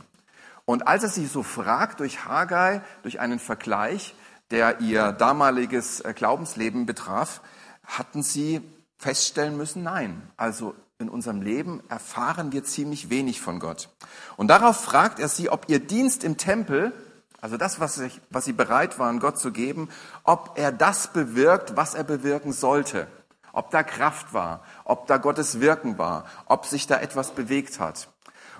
Und 0.64 0.88
als 0.88 1.02
er 1.02 1.10
sie 1.10 1.26
so 1.26 1.42
fragt 1.42 2.00
durch 2.00 2.24
Haggai, 2.24 2.80
durch 3.02 3.20
einen 3.20 3.38
Vergleich, 3.38 4.14
der 4.50 4.80
ihr 4.80 5.12
damaliges 5.12 6.02
Glaubensleben 6.14 6.86
betraf, 6.86 7.42
hatten 7.86 8.22
sie 8.22 8.62
feststellen 9.04 9.58
müssen, 9.58 9.82
nein, 9.82 10.22
also 10.38 10.74
in 10.98 11.10
unserem 11.10 11.42
Leben 11.42 11.82
erfahren 11.90 12.52
wir 12.52 12.64
ziemlich 12.64 13.10
wenig 13.10 13.38
von 13.38 13.58
Gott. 13.58 13.90
Und 14.38 14.48
darauf 14.48 14.80
fragt 14.80 15.18
er 15.18 15.28
sie, 15.28 15.50
ob 15.50 15.68
ihr 15.68 15.78
Dienst 15.78 16.24
im 16.24 16.38
Tempel, 16.38 16.90
also 17.42 17.58
das, 17.58 17.80
was, 17.80 17.98
ich, 17.98 18.22
was 18.30 18.46
sie 18.46 18.54
bereit 18.54 18.98
waren, 18.98 19.20
Gott 19.20 19.38
zu 19.38 19.52
geben, 19.52 19.90
ob 20.22 20.52
er 20.56 20.72
das 20.72 21.12
bewirkt, 21.12 21.76
was 21.76 21.94
er 21.94 22.04
bewirken 22.04 22.54
sollte. 22.54 23.06
Ob 23.52 23.70
da 23.70 23.82
Kraft 23.82 24.32
war, 24.32 24.64
ob 24.84 25.06
da 25.06 25.18
Gottes 25.18 25.60
Wirken 25.60 25.98
war, 25.98 26.24
ob 26.46 26.64
sich 26.64 26.86
da 26.86 26.98
etwas 26.98 27.32
bewegt 27.32 27.78
hat. 27.80 28.08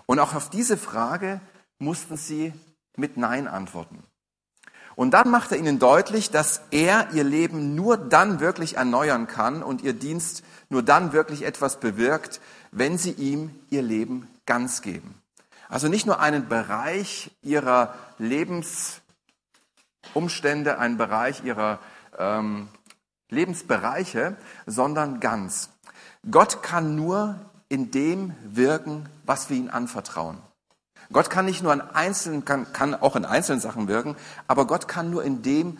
Und 0.04 0.18
auch 0.18 0.34
auf 0.34 0.50
diese 0.50 0.76
Frage 0.76 1.40
mussten 1.78 2.18
sie 2.18 2.52
mit 2.96 3.16
Nein 3.16 3.48
antworten. 3.48 4.04
Und 4.96 5.12
dann 5.12 5.30
macht 5.30 5.52
er 5.52 5.58
ihnen 5.58 5.78
deutlich, 5.78 6.30
dass 6.30 6.62
er 6.70 7.08
ihr 7.12 7.24
Leben 7.24 7.74
nur 7.74 7.96
dann 7.96 8.40
wirklich 8.40 8.76
erneuern 8.76 9.26
kann 9.26 9.62
und 9.62 9.82
ihr 9.82 9.92
Dienst 9.92 10.44
nur 10.68 10.82
dann 10.82 11.12
wirklich 11.12 11.44
etwas 11.44 11.80
bewirkt, 11.80 12.40
wenn 12.70 12.98
sie 12.98 13.12
ihm 13.12 13.50
ihr 13.70 13.82
Leben 13.82 14.28
ganz 14.46 14.82
geben. 14.82 15.14
Also 15.68 15.88
nicht 15.88 16.06
nur 16.06 16.20
einen 16.20 16.48
Bereich 16.48 17.30
ihrer 17.42 17.94
Lebensumstände, 18.18 20.78
einen 20.78 20.96
Bereich 20.96 21.44
ihrer, 21.44 21.78
ähm, 22.18 22.68
Lebensbereiche, 23.30 24.36
sondern 24.66 25.20
ganz. 25.20 25.70
Gott 26.30 26.62
kann 26.62 26.96
nur 26.96 27.38
in 27.68 27.90
dem 27.90 28.34
wirken, 28.44 29.08
was 29.24 29.50
wir 29.50 29.56
ihm 29.56 29.68
anvertrauen. 29.68 30.38
Gott 31.14 31.30
kann 31.30 31.46
nicht 31.46 31.62
nur 31.62 31.70
an 31.70 31.80
einzelnen, 31.80 32.44
kann, 32.44 32.72
kann 32.72 32.94
auch 32.94 33.14
in 33.14 33.24
einzelnen 33.24 33.60
Sachen 33.60 33.86
wirken, 33.86 34.16
aber 34.48 34.66
Gott 34.66 34.88
kann 34.88 35.10
nur 35.10 35.22
in 35.22 35.42
dem 35.42 35.78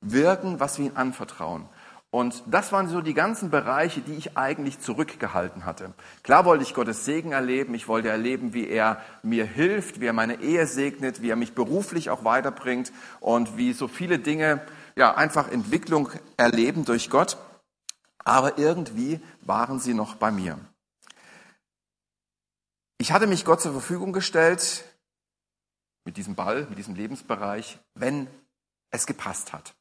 wirken, 0.00 0.58
was 0.58 0.76
wir 0.76 0.86
ihm 0.86 0.96
anvertrauen. 0.96 1.66
Und 2.10 2.42
das 2.46 2.72
waren 2.72 2.88
so 2.88 3.00
die 3.00 3.14
ganzen 3.14 3.50
Bereiche, 3.50 4.00
die 4.00 4.14
ich 4.14 4.36
eigentlich 4.36 4.80
zurückgehalten 4.80 5.64
hatte. 5.64 5.92
Klar 6.24 6.44
wollte 6.44 6.64
ich 6.64 6.74
Gottes 6.74 7.04
Segen 7.04 7.30
erleben. 7.30 7.72
Ich 7.74 7.86
wollte 7.86 8.08
erleben, 8.08 8.52
wie 8.52 8.66
er 8.66 9.00
mir 9.22 9.44
hilft, 9.44 10.00
wie 10.00 10.06
er 10.06 10.12
meine 10.12 10.40
Ehe 10.40 10.66
segnet, 10.66 11.22
wie 11.22 11.30
er 11.30 11.36
mich 11.36 11.54
beruflich 11.54 12.10
auch 12.10 12.24
weiterbringt 12.24 12.90
und 13.20 13.56
wie 13.56 13.72
so 13.72 13.86
viele 13.86 14.18
Dinge, 14.18 14.60
ja, 14.96 15.14
einfach 15.14 15.48
Entwicklung 15.48 16.08
erleben 16.36 16.84
durch 16.84 17.08
Gott. 17.08 17.36
Aber 18.24 18.58
irgendwie 18.58 19.20
waren 19.42 19.78
sie 19.78 19.94
noch 19.94 20.16
bei 20.16 20.32
mir. 20.32 20.58
Ich 23.00 23.12
hatte 23.12 23.26
mich 23.26 23.46
Gott 23.46 23.62
zur 23.62 23.72
Verfügung 23.72 24.12
gestellt 24.12 24.84
mit 26.04 26.18
diesem 26.18 26.34
Ball, 26.34 26.66
mit 26.68 26.76
diesem 26.76 26.94
Lebensbereich, 26.94 27.78
wenn 27.94 28.26
es 28.90 29.06
gepasst 29.06 29.54
hat. 29.54 29.74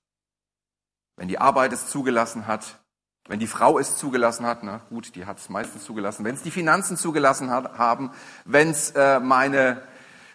Wenn 1.18 1.28
die 1.28 1.38
Arbeit 1.38 1.74
es 1.74 1.88
zugelassen 1.88 2.48
hat, 2.48 2.80
wenn 3.28 3.42
die 3.42 3.48
Frau 3.48 3.78
es 3.78 3.98
zugelassen 3.98 4.46
hat, 4.46 4.64
na 4.64 4.80
gut, 4.90 5.16
die 5.16 5.26
hat 5.26 5.38
es 5.38 5.50
meistens 5.50 5.84
zugelassen, 5.84 6.24
wenn 6.24 6.36
es 6.36 6.44
die 6.44 6.50
Finanzen 6.50 6.96
zugelassen 6.96 7.52
hat, 7.52 7.78
haben, 7.78 8.12
wenn 8.46 8.70
es 8.70 8.92
äh, 8.92 9.20
meine, 9.20 9.82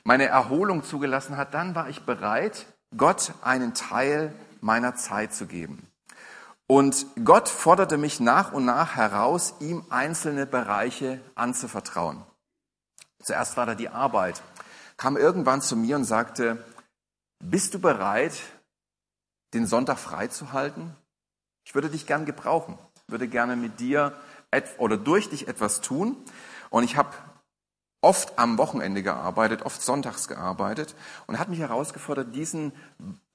meine 0.03 0.27
Erholung 0.27 0.85
zugelassen 0.85 1.39
hat, 1.39 1.55
dann 1.55 1.75
war 1.75 1.89
ich 1.89 2.03
bereit, 2.03 2.67
Gott 2.95 3.33
einen 3.41 3.73
Teil 3.73 4.35
meiner 4.61 4.95
Zeit 4.95 5.33
zu 5.33 5.47
geben. 5.47 5.89
Und 6.67 7.07
Gott 7.25 7.49
forderte 7.49 7.97
mich 7.97 8.21
nach 8.21 8.53
und 8.53 8.67
nach 8.67 8.95
heraus, 8.95 9.55
ihm 9.61 9.87
einzelne 9.89 10.45
Bereiche 10.45 11.23
anzuvertrauen. 11.35 12.27
Zuerst 13.25 13.57
war 13.57 13.67
da 13.67 13.75
die 13.75 13.89
Arbeit. 13.89 14.43
Kam 14.97 15.17
irgendwann 15.17 15.63
zu 15.63 15.77
mir 15.77 15.97
und 15.97 16.05
sagte, 16.05 16.63
bist 17.41 17.75
du 17.75 17.79
bereit, 17.79 18.35
den 19.55 19.67
Sonntag 19.67 19.99
frei 19.99 20.29
zu 20.29 20.53
halten? 20.53 20.95
Ich 21.65 21.75
würde 21.75 21.89
dich 21.89 22.07
gern 22.07 22.27
gebrauchen, 22.27 22.79
würde 23.09 23.27
gerne 23.27 23.57
mit 23.57 23.81
dir 23.81 24.13
oder 24.79 24.97
durch 24.99 25.31
dich 25.31 25.49
etwas 25.49 25.81
tun. 25.81 26.17
Und 26.69 26.85
ich 26.85 26.97
habe 26.97 27.11
oft 28.03 28.39
am 28.39 28.59
Wochenende 28.59 29.03
gearbeitet, 29.03 29.63
oft 29.63 29.81
sonntags 29.81 30.29
gearbeitet 30.29 30.95
und 31.27 31.39
hat 31.39 31.49
mich 31.49 31.61
herausgefordert, 31.61 32.35
diesen, 32.35 32.73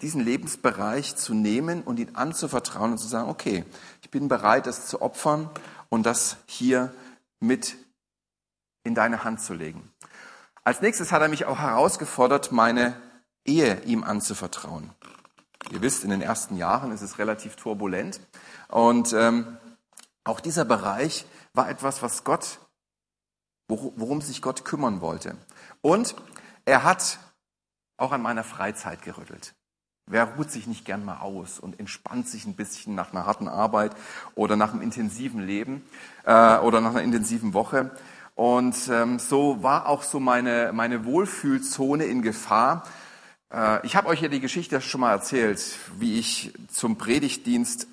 diesen 0.01 0.21
Lebensbereich 0.21 1.15
zu 1.15 1.33
nehmen 1.33 1.81
und 1.81 1.97
ihn 1.97 2.15
anzuvertrauen 2.15 2.91
und 2.91 2.97
zu 2.99 3.07
sagen, 3.07 3.29
okay, 3.29 3.65
ich 4.03 4.11
bin 4.11 4.27
bereit, 4.27 4.67
das 4.67 4.85
zu 4.85 5.01
opfern 5.01 5.49
und 5.89 6.05
das 6.05 6.37
hier 6.45 6.93
mit 7.39 7.75
in 8.89 8.95
deine 8.95 9.23
Hand 9.23 9.39
zu 9.39 9.53
legen. 9.53 9.93
Als 10.63 10.81
nächstes 10.81 11.11
hat 11.11 11.21
er 11.21 11.29
mich 11.29 11.45
auch 11.45 11.59
herausgefordert, 11.59 12.51
meine 12.51 12.99
Ehe 13.45 13.81
ihm 13.83 14.03
anzuvertrauen. 14.03 14.89
Ihr 15.69 15.83
wisst, 15.83 16.03
in 16.03 16.09
den 16.09 16.23
ersten 16.23 16.57
Jahren 16.57 16.91
ist 16.91 17.03
es 17.03 17.19
relativ 17.19 17.55
turbulent. 17.55 18.19
Und 18.67 19.13
ähm, 19.13 19.57
auch 20.23 20.39
dieser 20.39 20.65
Bereich 20.65 21.27
war 21.53 21.69
etwas, 21.69 22.01
was 22.01 22.23
Gott, 22.23 22.59
worum 23.67 24.21
sich 24.21 24.41
Gott 24.41 24.65
kümmern 24.65 25.01
wollte. 25.01 25.37
Und 25.81 26.15
er 26.65 26.83
hat 26.83 27.19
auch 27.97 28.11
an 28.11 28.23
meiner 28.23 28.43
Freizeit 28.43 29.03
gerüttelt. 29.03 29.53
Wer 30.07 30.35
ruht 30.35 30.49
sich 30.49 30.65
nicht 30.65 30.85
gern 30.85 31.05
mal 31.05 31.19
aus 31.19 31.59
und 31.59 31.79
entspannt 31.79 32.27
sich 32.27 32.47
ein 32.47 32.55
bisschen 32.55 32.95
nach 32.95 33.11
einer 33.11 33.27
harten 33.27 33.47
Arbeit 33.47 33.95
oder 34.33 34.55
nach 34.55 34.73
einem 34.73 34.81
intensiven 34.81 35.45
Leben 35.45 35.87
äh, 36.25 36.57
oder 36.57 36.81
nach 36.81 36.91
einer 36.91 37.03
intensiven 37.03 37.53
Woche? 37.53 37.91
Und 38.39 38.87
ähm, 38.89 39.19
so 39.19 39.63
war 39.63 39.89
auch 39.89 40.01
so 40.01 40.21
meine, 40.21 40.71
meine 40.71 41.03
Wohlfühlzone 41.03 42.05
in 42.05 42.21
Gefahr, 42.21 42.85
äh, 43.53 43.85
ich 43.85 43.97
habe 43.97 44.07
euch 44.07 44.21
ja 44.21 44.29
die 44.29 44.39
Geschichte 44.39 44.79
schon 44.79 45.01
mal 45.01 45.11
erzählt, 45.11 45.77
wie 45.97 46.17
ich 46.17 46.53
zum 46.69 46.97
Predigtdienst 46.97 47.89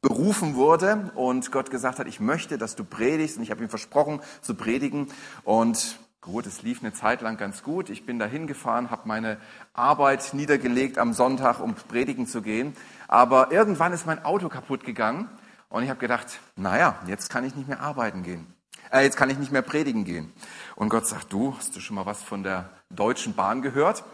berufen 0.00 0.54
wurde. 0.54 1.10
Und 1.16 1.50
Gott 1.50 1.72
gesagt 1.72 1.98
hat, 1.98 2.06
ich 2.06 2.20
möchte, 2.20 2.56
dass 2.56 2.76
du 2.76 2.84
predigst. 2.84 3.36
Und 3.36 3.42
ich 3.42 3.50
habe 3.50 3.64
ihm 3.64 3.68
versprochen 3.68 4.20
zu 4.42 4.54
predigen. 4.54 5.08
Und 5.42 5.98
gut, 6.20 6.46
es 6.46 6.62
lief 6.62 6.84
eine 6.84 6.92
Zeit 6.92 7.20
lang 7.20 7.36
ganz 7.36 7.64
gut. 7.64 7.90
Ich 7.90 8.06
bin 8.06 8.20
da 8.20 8.26
hingefahren, 8.26 8.92
habe 8.92 9.08
meine 9.08 9.38
Arbeit 9.72 10.34
niedergelegt 10.34 10.98
am 10.98 11.14
Sonntag, 11.14 11.58
um 11.58 11.74
predigen 11.74 12.28
zu 12.28 12.42
gehen, 12.42 12.76
aber 13.08 13.50
irgendwann 13.50 13.92
ist 13.92 14.06
mein 14.06 14.24
Auto 14.24 14.48
kaputt 14.50 14.84
gegangen. 14.84 15.28
Und 15.68 15.82
ich 15.82 15.90
habe 15.90 15.98
gedacht, 15.98 16.38
naja, 16.54 16.96
jetzt 17.08 17.28
kann 17.28 17.44
ich 17.44 17.56
nicht 17.56 17.66
mehr 17.66 17.80
arbeiten 17.80 18.22
gehen. 18.22 18.46
Äh, 18.92 19.02
jetzt 19.04 19.16
kann 19.16 19.30
ich 19.30 19.38
nicht 19.38 19.52
mehr 19.52 19.62
predigen 19.62 20.04
gehen. 20.04 20.32
Und 20.76 20.88
Gott 20.88 21.06
sagt, 21.06 21.32
du, 21.32 21.54
hast 21.56 21.76
du 21.76 21.80
schon 21.80 21.96
mal 21.96 22.06
was 22.06 22.22
von 22.22 22.42
der 22.42 22.70
Deutschen 22.90 23.34
Bahn 23.34 23.62
gehört? 23.62 24.04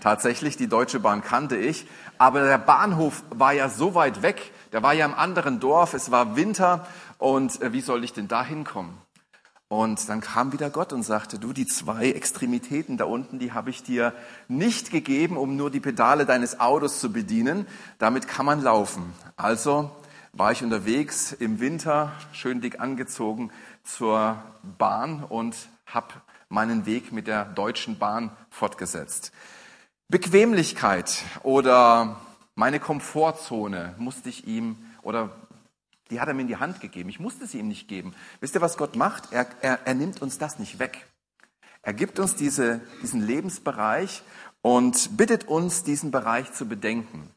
Tatsächlich, 0.00 0.56
die 0.56 0.68
Deutsche 0.68 1.00
Bahn 1.00 1.22
kannte 1.22 1.56
ich. 1.56 1.86
Aber 2.18 2.42
der 2.42 2.58
Bahnhof 2.58 3.22
war 3.30 3.52
ja 3.52 3.68
so 3.68 3.94
weit 3.94 4.22
weg. 4.22 4.52
Der 4.72 4.82
war 4.82 4.92
ja 4.92 5.06
im 5.06 5.14
anderen 5.14 5.58
Dorf. 5.58 5.94
Es 5.94 6.10
war 6.10 6.36
Winter. 6.36 6.86
Und 7.18 7.60
äh, 7.62 7.72
wie 7.72 7.80
soll 7.80 8.04
ich 8.04 8.12
denn 8.12 8.28
da 8.28 8.44
hinkommen? 8.44 8.98
Und 9.68 10.08
dann 10.08 10.20
kam 10.20 10.52
wieder 10.52 10.70
Gott 10.70 10.92
und 10.92 11.02
sagte, 11.02 11.40
du, 11.40 11.52
die 11.52 11.66
zwei 11.66 12.10
Extremitäten 12.12 12.98
da 12.98 13.04
unten, 13.06 13.40
die 13.40 13.52
habe 13.52 13.70
ich 13.70 13.82
dir 13.82 14.12
nicht 14.46 14.92
gegeben, 14.92 15.36
um 15.36 15.56
nur 15.56 15.72
die 15.72 15.80
Pedale 15.80 16.24
deines 16.24 16.60
Autos 16.60 17.00
zu 17.00 17.12
bedienen. 17.12 17.66
Damit 17.98 18.28
kann 18.28 18.46
man 18.46 18.62
laufen. 18.62 19.12
Also 19.36 19.90
war 20.36 20.52
ich 20.52 20.62
unterwegs 20.62 21.32
im 21.32 21.60
Winter, 21.60 22.12
schön 22.32 22.60
dick 22.60 22.78
angezogen, 22.78 23.50
zur 23.84 24.42
Bahn 24.76 25.24
und 25.24 25.56
habe 25.86 26.12
meinen 26.50 26.84
Weg 26.84 27.10
mit 27.10 27.26
der 27.26 27.46
Deutschen 27.46 27.98
Bahn 27.98 28.30
fortgesetzt. 28.50 29.32
Bequemlichkeit 30.08 31.22
oder 31.42 32.20
meine 32.54 32.80
Komfortzone 32.80 33.94
musste 33.96 34.28
ich 34.28 34.46
ihm 34.46 34.76
oder 35.02 35.30
die 36.10 36.20
hat 36.20 36.28
er 36.28 36.34
mir 36.34 36.42
in 36.42 36.48
die 36.48 36.58
Hand 36.58 36.80
gegeben. 36.80 37.08
Ich 37.08 37.18
musste 37.18 37.46
sie 37.46 37.58
ihm 37.58 37.68
nicht 37.68 37.88
geben. 37.88 38.14
Wisst 38.40 38.54
ihr, 38.54 38.60
was 38.60 38.76
Gott 38.76 38.94
macht? 38.94 39.32
Er, 39.32 39.46
er, 39.62 39.80
er 39.86 39.94
nimmt 39.94 40.20
uns 40.20 40.36
das 40.38 40.58
nicht 40.58 40.78
weg. 40.78 41.06
Er 41.80 41.94
gibt 41.94 42.18
uns 42.18 42.36
diese, 42.36 42.82
diesen 43.02 43.26
Lebensbereich 43.26 44.22
und 44.60 45.16
bittet 45.16 45.48
uns, 45.48 45.82
diesen 45.82 46.10
Bereich 46.10 46.52
zu 46.52 46.68
bedenken. 46.68 47.30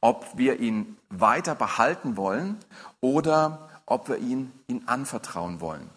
Ob 0.00 0.36
wir 0.36 0.60
ihn 0.60 0.96
weiter 1.08 1.54
behalten 1.54 2.16
wollen 2.16 2.56
oder 3.00 3.68
ob 3.86 4.08
wir 4.08 4.18
ihn, 4.18 4.52
ihn 4.66 4.84
anvertrauen 4.86 5.60
wollen. 5.60 5.90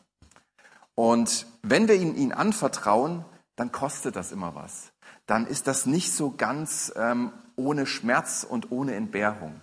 Und 0.95 1.47
wenn 1.61 1.87
wir 1.87 1.95
ihn, 1.95 2.15
ihn 2.15 2.33
anvertrauen, 2.33 3.23
dann 3.55 3.71
kostet 3.71 4.15
das 4.15 4.31
immer 4.31 4.55
was 4.55 4.93
dann 5.25 5.47
ist 5.47 5.67
das 5.67 5.85
nicht 5.85 6.13
so 6.13 6.31
ganz 6.31 6.91
ähm, 6.95 7.31
ohne 7.55 7.85
Schmerz 7.85 8.45
und 8.47 8.71
ohne 8.71 8.95
Entbehrung. 8.95 9.61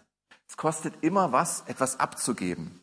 Es 0.49 0.57
kostet 0.57 0.95
immer 1.03 1.33
was, 1.33 1.65
etwas 1.67 2.01
abzugeben. 2.01 2.81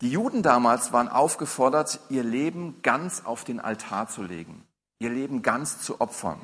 Die 0.00 0.10
Juden 0.10 0.42
damals 0.42 0.92
waren 0.92 1.08
aufgefordert, 1.08 2.00
ihr 2.08 2.24
Leben 2.24 2.82
ganz 2.82 3.24
auf 3.24 3.44
den 3.44 3.60
Altar 3.60 4.08
zu 4.08 4.22
legen, 4.22 4.64
ihr 4.98 5.10
Leben 5.10 5.42
ganz 5.42 5.78
zu 5.78 6.00
opfern. 6.00 6.40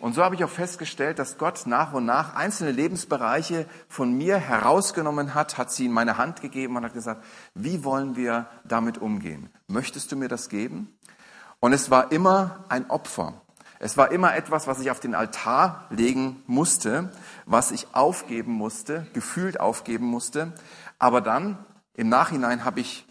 Und 0.00 0.14
so 0.14 0.22
habe 0.22 0.34
ich 0.36 0.44
auch 0.44 0.50
festgestellt, 0.50 1.18
dass 1.18 1.38
Gott 1.38 1.66
nach 1.66 1.92
und 1.92 2.04
nach 2.04 2.34
einzelne 2.34 2.70
Lebensbereiche 2.70 3.66
von 3.88 4.12
mir 4.12 4.36
herausgenommen 4.36 5.34
hat, 5.34 5.58
hat 5.58 5.72
sie 5.72 5.86
in 5.86 5.92
meine 5.92 6.18
Hand 6.18 6.40
gegeben 6.40 6.76
und 6.76 6.84
hat 6.84 6.94
gesagt, 6.94 7.24
wie 7.54 7.84
wollen 7.84 8.14
wir 8.14 8.46
damit 8.64 8.98
umgehen? 8.98 9.50
Möchtest 9.66 10.12
du 10.12 10.16
mir 10.16 10.28
das 10.28 10.48
geben? 10.48 10.96
Und 11.60 11.72
es 11.72 11.90
war 11.90 12.12
immer 12.12 12.64
ein 12.68 12.88
Opfer. 12.90 13.42
Es 13.80 13.96
war 13.96 14.10
immer 14.12 14.34
etwas, 14.34 14.66
was 14.66 14.80
ich 14.80 14.90
auf 14.90 15.00
den 15.00 15.14
Altar 15.14 15.86
legen 15.90 16.42
musste, 16.46 17.12
was 17.46 17.70
ich 17.70 17.94
aufgeben 17.94 18.52
musste, 18.52 19.06
gefühlt 19.12 19.60
aufgeben 19.60 20.06
musste. 20.06 20.52
Aber 20.98 21.20
dann, 21.20 21.64
im 21.94 22.08
Nachhinein, 22.08 22.64
habe 22.64 22.80
ich 22.80 23.06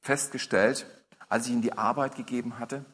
festgestellt, 0.00 0.86
als 1.28 1.46
ich 1.46 1.52
ihm 1.52 1.62
die 1.62 1.76
Arbeit 1.76 2.14
gegeben 2.14 2.58
hatte, 2.58 2.84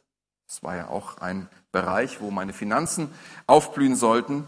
das 0.47 0.63
war 0.63 0.77
ja 0.77 0.89
auch 0.89 1.19
ein 1.19 1.49
Bereich, 1.73 2.21
wo 2.21 2.31
meine 2.31 2.53
Finanzen 2.53 3.11
aufblühen 3.47 3.97
sollten, 3.97 4.47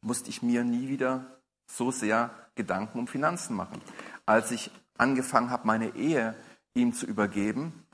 musste 0.00 0.30
ich 0.30 0.42
mir 0.42 0.64
nie 0.64 0.88
wieder 0.88 1.40
so 1.66 1.90
sehr 1.90 2.30
Gedanken 2.54 2.98
um 2.98 3.06
Finanzen 3.06 3.54
machen. 3.56 3.80
Als 4.26 4.50
ich 4.50 4.70
angefangen 4.96 5.50
habe, 5.50 5.66
meine 5.66 5.94
Ehe 5.94 6.34
ihm 6.74 6.92
zu 6.92 7.06
übergeben, 7.06 7.86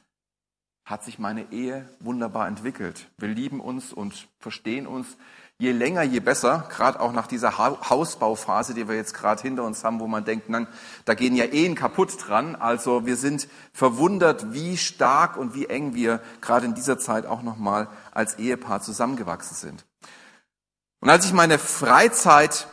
hat 0.84 1.02
sich 1.02 1.18
meine 1.18 1.50
Ehe 1.50 1.88
wunderbar 2.00 2.46
entwickelt. 2.46 3.10
Wir 3.16 3.28
lieben 3.28 3.60
uns 3.60 3.92
und 3.92 4.28
verstehen 4.38 4.86
uns 4.86 5.16
je 5.58 5.72
länger, 5.72 6.02
je 6.02 6.20
besser, 6.20 6.66
gerade 6.68 7.00
auch 7.00 7.12
nach 7.12 7.26
dieser 7.26 7.58
Hausbauphase, 7.58 8.74
die 8.74 8.88
wir 8.88 8.96
jetzt 8.96 9.14
gerade 9.14 9.40
hinter 9.40 9.62
uns 9.62 9.84
haben, 9.84 10.00
wo 10.00 10.06
man 10.06 10.24
denkt, 10.24 10.52
dann, 10.52 10.66
da 11.04 11.14
gehen 11.14 11.36
ja 11.36 11.44
Ehen 11.44 11.74
kaputt 11.74 12.16
dran. 12.26 12.56
Also 12.56 13.06
wir 13.06 13.16
sind 13.16 13.48
verwundert, 13.72 14.52
wie 14.52 14.76
stark 14.76 15.36
und 15.36 15.54
wie 15.54 15.66
eng 15.66 15.94
wir 15.94 16.20
gerade 16.40 16.66
in 16.66 16.74
dieser 16.74 16.98
Zeit 16.98 17.26
auch 17.26 17.42
nochmal 17.42 17.88
als 18.10 18.38
Ehepaar 18.38 18.80
zusammengewachsen 18.80 19.56
sind. 19.56 19.84
Und 21.00 21.10
als 21.10 21.26
ich 21.26 21.32
meine 21.32 21.58
Freizeit 21.58 22.66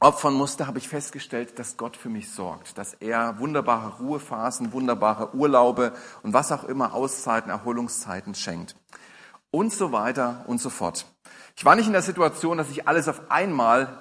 opfern 0.00 0.34
musste, 0.34 0.66
habe 0.66 0.78
ich 0.78 0.88
festgestellt, 0.88 1.58
dass 1.58 1.76
Gott 1.76 1.96
für 1.96 2.08
mich 2.08 2.30
sorgt, 2.30 2.78
dass 2.78 2.94
er 2.94 3.38
wunderbare 3.40 3.98
Ruhephasen, 3.98 4.72
wunderbare 4.72 5.34
Urlaube 5.34 5.92
und 6.22 6.32
was 6.32 6.52
auch 6.52 6.64
immer 6.64 6.94
Auszeiten, 6.94 7.50
Erholungszeiten 7.50 8.34
schenkt. 8.34 8.76
Und 9.50 9.72
so 9.72 9.92
weiter 9.92 10.44
und 10.46 10.60
so 10.60 10.70
fort. 10.70 11.06
Ich 11.58 11.64
war 11.64 11.74
nicht 11.74 11.88
in 11.88 11.92
der 11.92 12.02
Situation, 12.02 12.56
dass 12.56 12.70
ich 12.70 12.86
alles 12.86 13.08
auf 13.08 13.32
einmal 13.32 13.98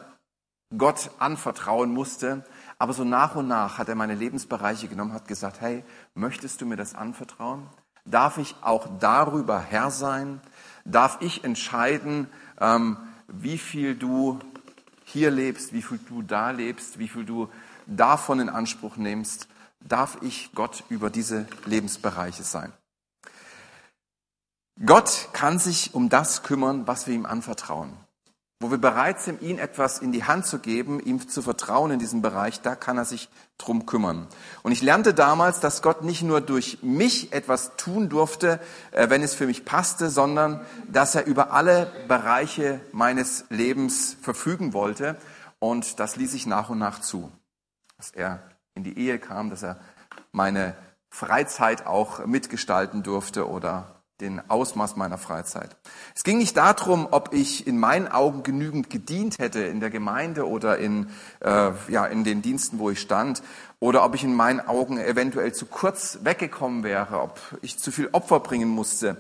Gott 0.78 1.10
anvertrauen 1.18 1.92
musste, 1.92 2.46
aber 2.78 2.94
so 2.94 3.04
nach 3.04 3.34
und 3.34 3.48
nach 3.48 3.80
hat 3.80 3.90
er 3.90 3.96
meine 3.96 4.14
Lebensbereiche 4.14 4.88
genommen, 4.88 5.12
hat 5.12 5.28
gesagt, 5.28 5.60
hey, 5.60 5.84
möchtest 6.14 6.62
du 6.62 6.68
mir 6.68 6.76
das 6.76 6.94
anvertrauen? 6.94 7.68
Darf 8.06 8.38
ich 8.38 8.54
auch 8.62 8.88
darüber 9.00 9.60
Herr 9.60 9.90
sein? 9.90 10.40
Darf 10.86 11.18
ich 11.20 11.44
entscheiden, 11.44 12.28
ähm, 12.62 12.98
wie 13.28 13.58
viel 13.58 13.96
du 13.96 14.38
hier 15.04 15.32
lebst, 15.32 15.74
wie 15.74 15.82
viel 15.82 15.98
du 16.08 16.22
da 16.22 16.52
lebst, 16.52 17.00
wie 17.00 17.08
viel 17.08 17.26
du 17.26 17.50
davon 17.88 18.40
in 18.40 18.50
Anspruch 18.50 18.98
nimmst, 18.98 19.48
darf 19.80 20.20
ich 20.22 20.52
Gott 20.54 20.84
über 20.90 21.10
diese 21.10 21.48
Lebensbereiche 21.66 22.44
sein. 22.44 22.72
Gott 24.86 25.30
kann 25.34 25.58
sich 25.58 25.96
um 25.96 26.10
das 26.10 26.44
kümmern, 26.44 26.86
was 26.86 27.08
wir 27.08 27.16
ihm 27.16 27.26
anvertrauen. 27.26 27.94
Wo 28.60 28.72
wir 28.72 28.78
bereit 28.78 29.20
sind, 29.20 29.42
ihm 29.42 29.60
etwas 29.60 30.00
in 30.00 30.12
die 30.12 30.24
Hand 30.24 30.46
zu 30.46 30.60
geben, 30.60 31.00
ihm 31.00 31.28
zu 31.28 31.42
vertrauen 31.42 31.92
in 31.92 32.00
diesem 32.00 32.22
Bereich, 32.22 32.62
da 32.62 32.76
kann 32.76 32.98
er 32.98 33.06
sich 33.06 33.30
drum 33.58 33.86
kümmern. 33.86 34.28
Und 34.64 34.72
ich 34.72 34.82
lernte 34.82 35.14
damals, 35.14 35.60
dass 35.60 35.84
Gott 35.84 36.04
nicht 36.04 36.24
nur 36.24 36.42
durch 36.42 36.80
mich 36.82 37.34
etwas 37.34 37.76
tun 37.78 38.10
durfte, 38.10 38.60
äh, 38.92 39.10
wenn 39.10 39.22
es 39.22 39.36
für 39.36 39.46
mich 39.46 39.64
passte, 39.64 40.10
sondern 40.10 40.66
dass 40.88 41.14
er 41.14 41.26
über 41.26 41.52
alle 41.52 41.92
Bereiche 42.08 42.80
meines 42.92 43.46
Lebens 43.50 44.18
verfügen 44.22 44.74
wollte. 44.74 45.18
Und 45.60 46.00
das 46.00 46.16
ließ 46.16 46.34
ich 46.34 46.48
nach 46.48 46.70
und 46.70 46.80
nach 46.80 47.00
zu. 47.00 47.32
Dass 47.98 48.12
er 48.12 48.42
in 48.74 48.84
die 48.84 48.98
Ehe 48.98 49.20
kam, 49.20 49.52
dass 49.52 49.64
er 49.64 49.80
meine 50.32 50.76
Freizeit 51.10 51.86
auch 51.86 52.26
mitgestalten 52.26 53.04
durfte 53.04 53.48
oder 53.48 53.97
den 54.22 54.42
Ausmaß 54.50 54.96
meiner 54.96 55.18
Freizeit. 55.18 55.76
Es 56.16 56.24
ging 56.24 56.40
nicht 56.40 56.58
darum, 56.58 57.08
ob 57.12 57.34
ich 57.34 57.68
in 57.68 57.78
meinen 57.78 58.08
Augen 58.08 58.44
genügend 58.44 58.90
gedient 58.90 59.38
hätte 59.38 59.60
in 59.60 59.80
der 59.80 59.90
Gemeinde 59.90 60.48
oder 60.48 60.78
in, 60.78 61.10
äh, 61.42 61.72
ja, 61.88 62.06
in 62.08 62.24
den 62.24 62.42
Diensten, 62.42 62.80
wo 62.80 62.90
ich 62.90 63.00
stand, 63.00 63.44
oder 63.80 64.04
ob 64.04 64.16
ich 64.16 64.24
in 64.24 64.34
meinen 64.34 64.60
Augen 64.60 64.98
eventuell 64.98 65.54
zu 65.54 65.68
kurz 65.68 66.20
weggekommen 66.24 66.84
wäre, 66.84 67.22
ob 67.22 67.40
ich 67.62 67.78
zu 67.78 67.92
viel 67.92 68.10
Opfer 68.12 68.40
bringen 68.40 68.70
musste, 68.70 69.18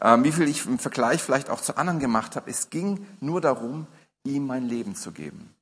äh, 0.00 0.16
wie 0.22 0.32
viel 0.32 0.48
ich 0.48 0.66
im 0.66 0.78
Vergleich 0.78 1.22
vielleicht 1.22 1.48
auch 1.48 1.60
zu 1.60 1.76
anderen 1.76 2.00
gemacht 2.00 2.34
habe. 2.34 2.50
Es 2.50 2.70
ging 2.70 3.06
nur 3.20 3.40
darum, 3.40 3.86
ihm 4.24 4.46
mein 4.46 4.64
Leben 4.64 4.96
zu 4.96 5.12
geben. 5.12 5.54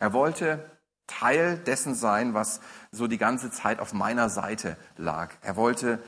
Er 0.00 0.12
wollte 0.12 0.64
Teil 1.06 1.56
dessen 1.58 1.94
sein, 1.94 2.34
was 2.34 2.60
so 2.92 3.06
die 3.06 3.18
ganze 3.18 3.50
Zeit 3.50 3.80
auf 3.80 3.92
meiner 3.92 4.28
Seite 4.28 4.76
lag. 4.96 5.32
Er 5.42 5.56
wollte 5.56 6.00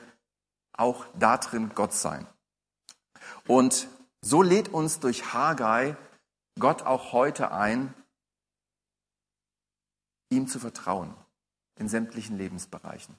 auch 0.80 1.04
darin 1.18 1.70
Gott 1.74 1.92
sein. 1.92 2.26
Und 3.46 3.88
so 4.22 4.42
lädt 4.42 4.68
uns 4.68 5.00
durch 5.00 5.32
Haggai 5.32 5.96
Gott 6.58 6.82
auch 6.82 7.12
heute 7.12 7.52
ein, 7.52 7.94
ihm 10.30 10.46
zu 10.46 10.58
vertrauen 10.58 11.14
in 11.76 11.88
sämtlichen 11.88 12.36
Lebensbereichen. 12.36 13.16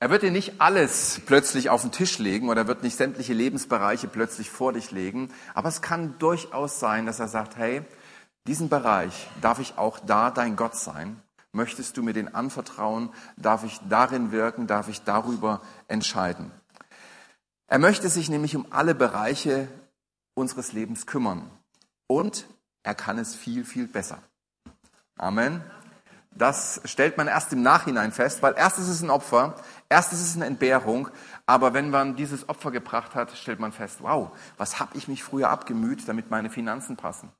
Er 0.00 0.10
wird 0.10 0.22
dir 0.22 0.32
nicht 0.32 0.60
alles 0.60 1.20
plötzlich 1.26 1.70
auf 1.70 1.82
den 1.82 1.92
Tisch 1.92 2.18
legen 2.18 2.48
oder 2.48 2.66
wird 2.66 2.82
nicht 2.82 2.96
sämtliche 2.96 3.34
Lebensbereiche 3.34 4.08
plötzlich 4.08 4.50
vor 4.50 4.72
dich 4.72 4.90
legen, 4.90 5.32
aber 5.54 5.68
es 5.68 5.80
kann 5.80 6.18
durchaus 6.18 6.80
sein, 6.80 7.06
dass 7.06 7.20
er 7.20 7.28
sagt, 7.28 7.56
hey, 7.56 7.84
diesen 8.48 8.68
Bereich 8.68 9.28
darf 9.40 9.60
ich 9.60 9.78
auch 9.78 10.00
da 10.00 10.30
dein 10.32 10.56
Gott 10.56 10.74
sein. 10.74 11.22
Möchtest 11.52 11.96
du 11.96 12.02
mir 12.02 12.14
den 12.14 12.34
anvertrauen? 12.34 13.10
Darf 13.36 13.62
ich 13.62 13.78
darin 13.88 14.32
wirken? 14.32 14.66
Darf 14.66 14.88
ich 14.88 15.02
darüber 15.02 15.60
entscheiden? 15.86 16.50
Er 17.72 17.78
möchte 17.78 18.10
sich 18.10 18.28
nämlich 18.28 18.54
um 18.54 18.66
alle 18.68 18.94
Bereiche 18.94 19.66
unseres 20.34 20.74
Lebens 20.74 21.06
kümmern. 21.06 21.50
Und 22.06 22.44
er 22.82 22.94
kann 22.94 23.16
es 23.16 23.34
viel, 23.34 23.64
viel 23.64 23.86
besser. 23.86 24.18
Amen. 25.16 25.62
Das 26.32 26.82
stellt 26.84 27.16
man 27.16 27.28
erst 27.28 27.50
im 27.54 27.62
Nachhinein 27.62 28.12
fest, 28.12 28.42
weil 28.42 28.52
erst 28.58 28.78
ist 28.78 28.88
es 28.88 29.00
ein 29.00 29.08
Opfer, 29.08 29.56
erst 29.88 30.12
ist 30.12 30.20
es 30.20 30.36
eine 30.36 30.44
Entbehrung, 30.44 31.08
aber 31.46 31.72
wenn 31.72 31.88
man 31.88 32.14
dieses 32.14 32.46
Opfer 32.46 32.72
gebracht 32.72 33.14
hat, 33.14 33.34
stellt 33.38 33.58
man 33.58 33.72
fest, 33.72 34.02
wow, 34.02 34.36
was 34.58 34.78
habe 34.78 34.94
ich 34.98 35.08
mich 35.08 35.24
früher 35.24 35.48
abgemüht, 35.48 36.06
damit 36.06 36.30
meine 36.30 36.50
Finanzen 36.50 36.98
passen. 36.98 37.32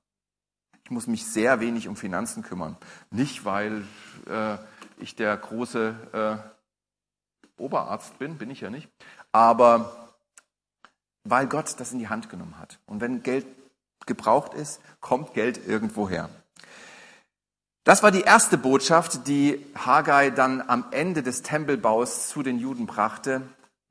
Ich 0.83 0.91
muss 0.91 1.07
mich 1.07 1.27
sehr 1.27 1.61
wenig 1.61 1.89
um 1.89 1.97
Finanzen 1.97 2.43
kümmern. 2.43 2.79
Nicht, 3.11 3.45
weil 3.45 3.85
äh, 4.27 4.57
ich 4.97 5.15
der 5.15 5.37
große 5.37 6.43
äh, 7.59 7.61
Oberarzt 7.61 8.19
bin, 8.19 8.39
bin 8.39 8.49
ich 8.49 8.63
ja 8.63 8.71
nicht, 8.71 8.89
aber 9.31 10.02
weil 11.25 11.47
Gott 11.47 11.75
das 11.79 11.93
in 11.93 11.99
die 11.99 12.09
Hand 12.09 12.31
genommen 12.31 12.59
hat. 12.59 12.79
Und 12.87 13.01
wenn 13.01 13.23
Geld 13.23 13.47
gebraucht 14.07 14.55
ist, 14.55 14.81
kommt 15.01 15.35
Geld 15.35 15.67
irgendwo 15.67 16.09
her. 16.09 16.29
Das 17.85 18.03
war 18.03 18.13
die 18.13 18.21
erste 18.21 18.59
Botschaft, 18.59 19.27
die 19.27 19.65
Haggai 19.75 20.31
dann 20.31 20.61
am 20.61 20.85
Ende 20.93 21.23
des 21.23 21.43
Tempelbaus 21.43 22.29
zu 22.29 22.43
den 22.43 22.59
Juden 22.59 22.87
brachte, 22.87 23.43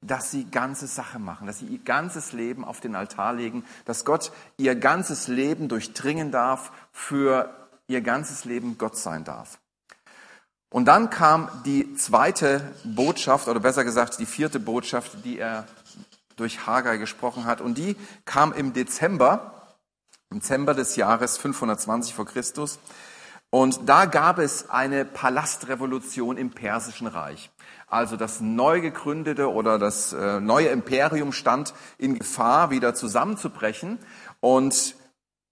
dass 0.02 0.32
sie 0.32 0.46
ganze 0.46 0.88
Sache 0.88 1.20
machen, 1.20 1.46
dass 1.46 1.60
sie 1.60 1.66
ihr 1.66 1.80
ganzes 1.80 2.32
Leben 2.32 2.64
auf 2.64 2.80
den 2.80 2.96
Altar 2.96 3.34
legen, 3.34 3.66
dass 3.86 4.06
Gott 4.06 4.32
ihr 4.58 4.76
ganzes 4.76 5.28
Leben 5.28 5.68
durchdringen 5.68 6.32
darf, 6.32 6.72
für 6.92 7.54
ihr 7.88 8.02
ganzes 8.02 8.46
Leben 8.46 8.78
Gott 8.78 8.98
sein 8.98 9.24
darf. 9.26 9.60
Und 10.70 10.86
dann 10.86 11.10
kam 11.10 11.50
die 11.66 11.96
zweite 11.96 12.74
Botschaft, 12.86 13.50
oder 13.50 13.60
besser 13.60 13.84
gesagt 13.84 14.20
die 14.20 14.26
vierte 14.26 14.60
Botschaft, 14.60 15.26
die 15.26 15.38
er 15.38 15.68
durch 16.36 16.66
Haggai 16.66 16.98
gesprochen 16.98 17.46
hat. 17.46 17.62
Und 17.62 17.78
die 17.78 17.96
kam 18.26 18.54
im 18.54 18.74
Dezember, 18.74 19.76
im 20.30 20.40
Dezember 20.40 20.74
des 20.74 20.96
Jahres 20.96 21.38
520 21.38 22.14
vor 22.14 22.26
Christus. 22.26 22.80
Und 23.50 23.90
da 23.90 24.06
gab 24.06 24.40
es 24.40 24.70
eine 24.70 25.04
Palastrevolution 25.04 26.38
im 26.38 26.52
Persischen 26.52 27.08
Reich. 27.08 27.52
Also 27.88 28.16
das 28.16 28.40
neu 28.40 28.80
gegründete 28.80 29.52
oder 29.52 29.78
das 29.78 30.14
äh, 30.14 30.40
neue 30.40 30.70
Imperium 30.70 31.34
stand 31.34 31.74
in 31.98 32.18
Gefahr, 32.18 32.70
wieder 32.70 32.96
zusammenzubrechen. 32.96 34.00
Und 34.40 34.96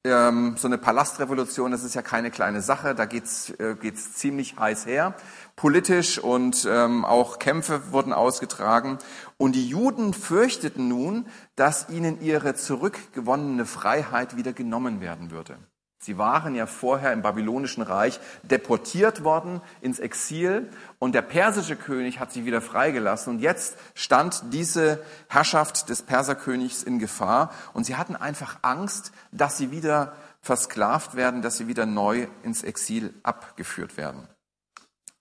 ähm, 0.06 0.56
so 0.58 0.68
eine 0.68 0.78
Palastrevolution, 0.78 1.72
das 1.72 1.84
ist 1.84 1.94
ja 1.94 2.02
keine 2.02 2.32
kleine 2.32 2.62
Sache, 2.62 2.96
da 2.96 3.06
geht's 3.06 3.50
äh, 3.60 3.76
geht's 3.80 4.14
ziemlich 4.14 4.58
heiß 4.58 4.86
her, 4.86 5.14
politisch 5.56 6.20
und 6.20 6.68
ähm, 6.70 7.04
auch 7.04 7.40
Kämpfe 7.40 7.92
wurden 7.92 8.14
ausgetragen. 8.14 8.98
Und 9.38 9.56
die 9.56 9.68
Juden 9.68 10.14
fürchteten 10.14 10.88
nun, 10.88 11.26
dass 11.56 11.90
ihnen 11.90 12.22
ihre 12.22 12.56
zurückgewonnene 12.56 13.66
Freiheit 13.66 14.38
wieder 14.38 14.54
genommen 14.54 15.02
werden 15.02 15.32
würde. 15.32 15.58
Sie 16.02 16.18
waren 16.18 16.56
ja 16.56 16.66
vorher 16.66 17.12
im 17.12 17.22
babylonischen 17.22 17.84
Reich 17.84 18.22
deportiert 18.44 19.26
worden 19.26 19.60
ins 19.82 20.00
Exil 20.00 20.70
und 20.98 21.14
der 21.14 21.22
persische 21.22 21.76
König 21.76 22.22
hat 22.22 22.32
sie 22.32 22.46
wieder 22.46 22.62
freigelassen 22.62 23.34
und 23.34 23.40
jetzt 23.40 23.76
stand 23.96 24.42
diese 24.54 25.04
Herrschaft 25.28 25.90
des 25.90 26.02
Perserkönigs 26.02 26.84
in 26.84 27.00
Gefahr 27.00 27.52
und 27.74 27.86
sie 27.86 27.98
hatten 27.98 28.16
einfach 28.16 28.60
Angst, 28.62 29.12
dass 29.34 29.58
sie 29.58 29.72
wieder 29.72 30.14
versklavt 30.40 31.16
werden, 31.16 31.42
dass 31.42 31.58
sie 31.58 31.68
wieder 31.68 31.86
neu 31.86 32.28
ins 32.44 32.64
Exil 32.64 33.14
abgeführt 33.24 33.98
werden. 33.98 34.26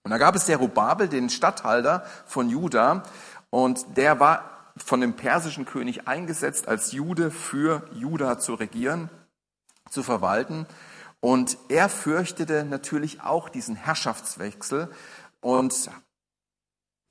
Und 0.03 0.11
da 0.11 0.17
gab 0.17 0.33
es 0.33 0.45
Zerubabel, 0.45 1.09
den 1.09 1.29
Statthalter 1.29 2.05
von 2.25 2.49
Juda 2.49 3.03
und 3.49 3.97
der 3.97 4.21
war 4.21 4.71
von 4.77 5.01
dem 5.01 5.17
persischen 5.17 5.65
König 5.65 6.07
eingesetzt, 6.07 6.69
als 6.69 6.93
Jude 6.93 7.31
für 7.31 7.83
Juda 7.91 8.39
zu 8.39 8.53
regieren 8.53 9.09
zu 9.89 10.03
verwalten. 10.03 10.65
Und 11.21 11.57
er 11.67 11.89
fürchtete 11.89 12.63
natürlich 12.63 13.21
auch 13.21 13.49
diesen 13.49 13.75
Herrschaftswechsel 13.75 14.89
und 15.41 15.89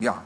ja, 0.00 0.24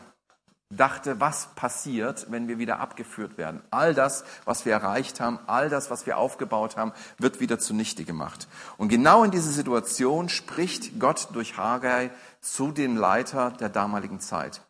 dachte, 0.77 1.21
was 1.21 1.55
passiert, 1.55 2.31
wenn 2.31 2.49
wir 2.49 2.59
wieder 2.59 2.81
abgeführt 2.81 3.39
werden. 3.39 3.63
All 3.71 3.95
das, 3.95 4.25
was 4.45 4.65
wir 4.65 4.73
erreicht 4.73 5.21
haben, 5.21 5.39
all 5.47 5.69
das, 5.69 5.91
was 5.91 6.07
wir 6.07 6.17
aufgebaut 6.17 6.77
haben, 6.77 6.93
wird 7.19 7.41
wieder 7.41 7.59
zunichte 7.59 8.05
gemacht. 8.05 8.49
Und 8.79 8.89
genau 8.89 9.25
in 9.25 9.31
diese 9.31 9.51
Situation 9.51 10.29
spricht 10.29 10.99
Gott 10.99 11.29
durch 11.33 11.57
Haggai 11.57 12.11
zu 12.41 12.73
dem 12.73 12.97
Leiter 12.97 13.51
der 13.51 13.69
damaligen 13.69 14.21
Zeit. 14.21 14.63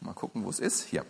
Mal 0.00 0.14
gucken, 0.14 0.44
wo 0.44 0.50
es 0.50 0.58
ist. 0.58 0.82
Hier. 0.82 1.04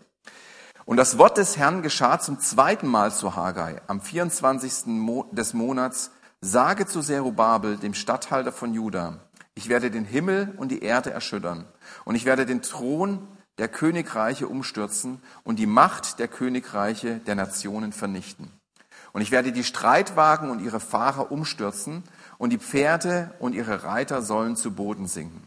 Und 0.85 0.97
das 0.97 1.19
Wort 1.19 1.39
des 1.39 1.57
Herrn 1.57 1.83
geschah 1.83 2.19
zum 2.19 2.41
zweiten 2.41 2.89
Mal 2.89 3.13
zu 3.13 3.37
Haggai 3.37 3.81
am 3.87 4.01
24. 4.01 4.85
des 5.33 5.55
Monats. 5.55 6.11
Sage 6.41 6.87
zu 6.87 7.03
Zerubabel, 7.03 7.77
dem 7.77 7.95
Statthalter 7.95 8.51
von 8.51 8.75
Juda, 8.75 9.21
ich 9.55 9.69
werde 9.69 9.93
den 9.93 10.05
Himmel 10.05 10.53
und 10.57 10.73
die 10.73 10.83
Erde 10.83 11.13
erschüttern 11.13 11.67
und 12.05 12.17
ich 12.17 12.25
werde 12.25 12.47
den 12.47 12.63
Thron 12.63 13.29
der 13.59 13.69
Königreiche 13.69 14.49
umstürzen 14.49 15.23
und 15.45 15.61
die 15.61 15.67
Macht 15.67 16.19
der 16.19 16.27
Königreiche 16.27 17.19
der 17.19 17.37
Nationen 17.37 17.93
vernichten. 17.93 18.51
Und 19.13 19.21
ich 19.21 19.31
werde 19.31 19.53
die 19.53 19.63
Streitwagen 19.63 20.51
und 20.51 20.61
ihre 20.61 20.81
Fahrer 20.81 21.31
umstürzen 21.31 22.03
und 22.39 22.51
die 22.51 22.59
Pferde 22.59 23.33
und 23.39 23.55
ihre 23.55 23.85
Reiter 23.85 24.23
sollen 24.23 24.57
zu 24.57 24.73
Boden 24.73 25.07
sinken. 25.07 25.43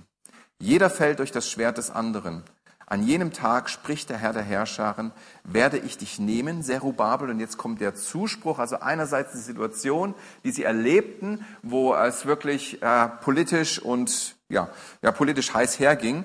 Jeder 0.60 0.90
fällt 0.90 1.20
durch 1.20 1.34
das 1.34 1.50
Schwert 1.50 1.78
des 1.78 1.92
anderen. 1.92 2.44
An 2.88 3.02
jenem 3.04 3.34
Tag 3.34 3.70
spricht 3.70 4.10
der 4.10 4.18
Herr 4.18 4.34
der 4.34 4.44
Herrscharen, 4.44 5.12
werde 5.44 5.78
ich 5.78 5.98
dich 5.98 6.20
nehmen, 6.20 6.62
Zerubabel. 6.62 7.30
Und 7.30 7.40
jetzt 7.40 7.58
kommt 7.58 7.82
der 7.82 7.96
Zuspruch, 7.96 8.60
also 8.60 8.80
einerseits 8.80 9.32
die 9.32 9.40
Situation, 9.40 10.14
die 10.44 10.52
sie 10.52 10.64
erlebten, 10.64 11.44
wo 11.64 11.96
es 11.96 12.26
wirklich 12.26 12.82
äh, 12.84 13.08
politisch 13.08 13.80
und 13.80 14.36
ja, 14.50 14.70
ja, 15.02 15.12
politisch 15.12 15.54
heiß 15.54 15.80
herging. 15.80 16.24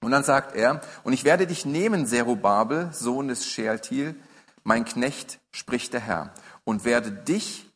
Und 0.00 0.12
dann 0.12 0.24
sagt 0.24 0.54
er, 0.54 0.80
und 1.02 1.12
ich 1.12 1.24
werde 1.24 1.46
dich 1.46 1.66
nehmen, 1.66 2.06
Zerubabel, 2.06 2.90
Sohn 2.92 3.28
des 3.28 3.46
Shealtiel, 3.46 4.14
mein 4.62 4.84
Knecht, 4.84 5.40
spricht 5.50 5.92
der 5.92 6.00
Herr, 6.00 6.32
und 6.64 6.84
werde 6.84 7.10
dich 7.10 7.66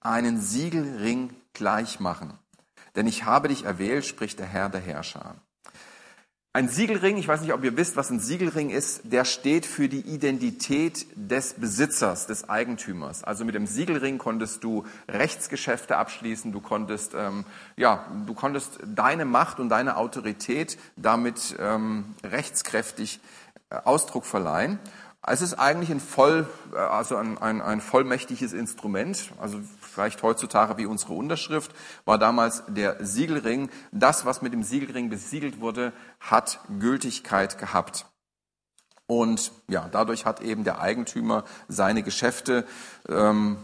einen 0.00 0.40
Siegelring 0.40 1.34
gleich 1.52 1.98
machen. 1.98 2.38
Denn 2.94 3.06
ich 3.06 3.24
habe 3.24 3.48
dich 3.48 3.64
erwählt, 3.64 4.06
spricht 4.06 4.38
der 4.38 4.46
Herr 4.46 4.68
der 4.68 4.80
Herrscher. 4.80 5.34
Ein 6.56 6.70
Siegelring, 6.70 7.18
ich 7.18 7.28
weiß 7.28 7.42
nicht, 7.42 7.52
ob 7.52 7.62
ihr 7.64 7.76
wisst, 7.76 7.96
was 7.96 8.08
ein 8.08 8.18
Siegelring 8.18 8.70
ist, 8.70 9.02
der 9.04 9.26
steht 9.26 9.66
für 9.66 9.90
die 9.90 10.00
Identität 10.00 11.06
des 11.14 11.52
Besitzers, 11.52 12.26
des 12.26 12.48
Eigentümers. 12.48 13.24
Also 13.24 13.44
mit 13.44 13.54
dem 13.54 13.66
Siegelring 13.66 14.16
konntest 14.16 14.64
du 14.64 14.86
Rechtsgeschäfte 15.06 15.98
abschließen, 15.98 16.52
du 16.52 16.62
konntest, 16.62 17.12
ähm, 17.14 17.44
ja, 17.76 18.06
du 18.24 18.32
konntest 18.32 18.78
deine 18.86 19.26
Macht 19.26 19.60
und 19.60 19.68
deine 19.68 19.98
Autorität 19.98 20.78
damit 20.96 21.56
ähm, 21.58 22.14
rechtskräftig 22.24 23.20
äh, 23.68 23.74
Ausdruck 23.84 24.24
verleihen. 24.24 24.78
Es 25.26 25.42
ist 25.42 25.54
eigentlich 25.54 25.90
ein 25.90 26.00
voll, 26.00 26.48
äh, 26.72 26.78
also 26.78 27.16
ein, 27.16 27.36
ein, 27.36 27.60
ein 27.60 27.82
vollmächtiges 27.82 28.54
Instrument, 28.54 29.30
also 29.38 29.60
vielleicht 29.96 30.22
heutzutage 30.22 30.76
wie 30.76 30.84
unsere 30.84 31.14
Unterschrift, 31.14 31.74
war 32.04 32.18
damals 32.18 32.64
der 32.68 33.02
Siegelring. 33.02 33.70
Das, 33.92 34.26
was 34.26 34.42
mit 34.42 34.52
dem 34.52 34.62
Siegelring 34.62 35.08
besiegelt 35.08 35.58
wurde, 35.58 35.94
hat 36.20 36.60
Gültigkeit 36.78 37.56
gehabt. 37.56 38.04
Und 39.06 39.52
ja, 39.68 39.88
dadurch 39.90 40.26
hat 40.26 40.42
eben 40.42 40.64
der 40.64 40.82
Eigentümer 40.82 41.44
seine 41.68 42.02
Geschäfte 42.02 42.66
ähm, 43.08 43.56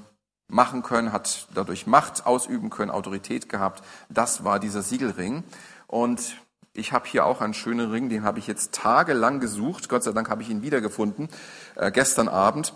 machen 0.49 0.83
können, 0.83 1.13
hat 1.13 1.49
dadurch 1.55 1.87
Macht 1.87 2.25
ausüben 2.25 2.71
können, 2.71 2.91
Autorität 2.91 3.51
gehabt. 3.51 3.85
Das 4.09 4.43
war 4.43 4.59
dieser 4.59 4.81
Siegelring. 4.81 5.45
Und 5.87 6.39
ich 6.73 6.93
habe 6.93 7.07
hier 7.07 7.27
auch 7.27 7.43
einen 7.43 7.53
schönen 7.53 7.91
Ring, 7.91 8.09
den 8.09 8.25
habe 8.25 8.39
ich 8.39 8.47
jetzt 8.47 8.73
tagelang 8.73 9.39
gesucht. 9.39 9.91
Gott 9.91 10.03
sei 10.03 10.13
Dank 10.13 10.31
habe 10.31 10.41
ich 10.41 10.49
ihn 10.49 10.63
wiedergefunden, 10.63 11.29
äh, 11.75 11.91
gestern 11.91 12.29
Abend. 12.29 12.73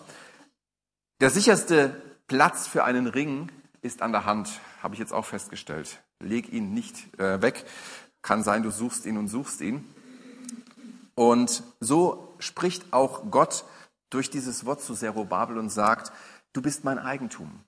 Der 1.22 1.30
sicherste 1.30 2.02
Platz 2.26 2.66
für 2.66 2.84
einen 2.84 3.06
Ring 3.06 3.50
ist 3.82 4.02
an 4.02 4.12
der 4.12 4.24
Hand, 4.24 4.60
habe 4.82 4.94
ich 4.94 5.00
jetzt 5.00 5.12
auch 5.12 5.24
festgestellt. 5.24 6.02
Leg 6.20 6.52
ihn 6.52 6.74
nicht 6.74 7.18
äh, 7.20 7.40
weg. 7.40 7.64
Kann 8.22 8.42
sein, 8.42 8.62
du 8.62 8.70
suchst 8.70 9.06
ihn 9.06 9.16
und 9.16 9.28
suchst 9.28 9.60
ihn. 9.60 9.84
Und 11.14 11.62
so 11.80 12.34
spricht 12.38 12.92
auch 12.92 13.30
Gott 13.30 13.64
durch 14.10 14.30
dieses 14.30 14.66
Wort 14.66 14.82
zu 14.82 14.94
Zerubabel 14.94 15.58
und 15.58 15.70
sagt, 15.70 16.12
du 16.52 16.62
bist 16.62 16.84
mein 16.84 16.98
Eigentum. 16.98 17.60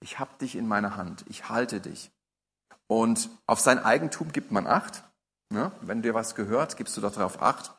Ich 0.00 0.18
habe 0.18 0.30
dich 0.40 0.56
in 0.56 0.66
meiner 0.66 0.96
Hand. 0.96 1.24
Ich 1.28 1.48
halte 1.48 1.80
dich. 1.80 2.10
Und 2.86 3.30
auf 3.46 3.60
sein 3.60 3.78
Eigentum 3.78 4.32
gibt 4.32 4.50
man 4.50 4.66
Acht. 4.66 5.04
Ne? 5.50 5.72
Wenn 5.82 6.02
dir 6.02 6.14
was 6.14 6.34
gehört, 6.34 6.76
gibst 6.76 6.96
du 6.96 7.00
darauf 7.00 7.42
Acht. 7.42 7.72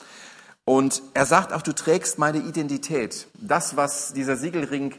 Und 0.66 1.02
er 1.14 1.26
sagt 1.26 1.52
auch, 1.54 1.64
du 1.64 1.74
trägst 1.74 2.20
meine 2.20 2.40
Identität. 2.40 3.28
Das, 3.34 3.76
was 3.76 4.14
dieser 4.14 4.38
Siegelring 4.38 4.94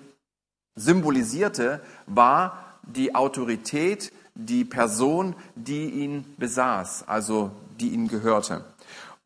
symbolisierte, 0.80 1.80
war 2.06 2.64
die 2.82 3.14
Autorität, 3.14 4.12
die 4.34 4.64
Person, 4.64 5.34
die 5.54 5.90
ihn 5.90 6.24
besaß, 6.38 7.04
also 7.06 7.50
die 7.78 7.90
ihm 7.90 8.08
gehörte. 8.08 8.64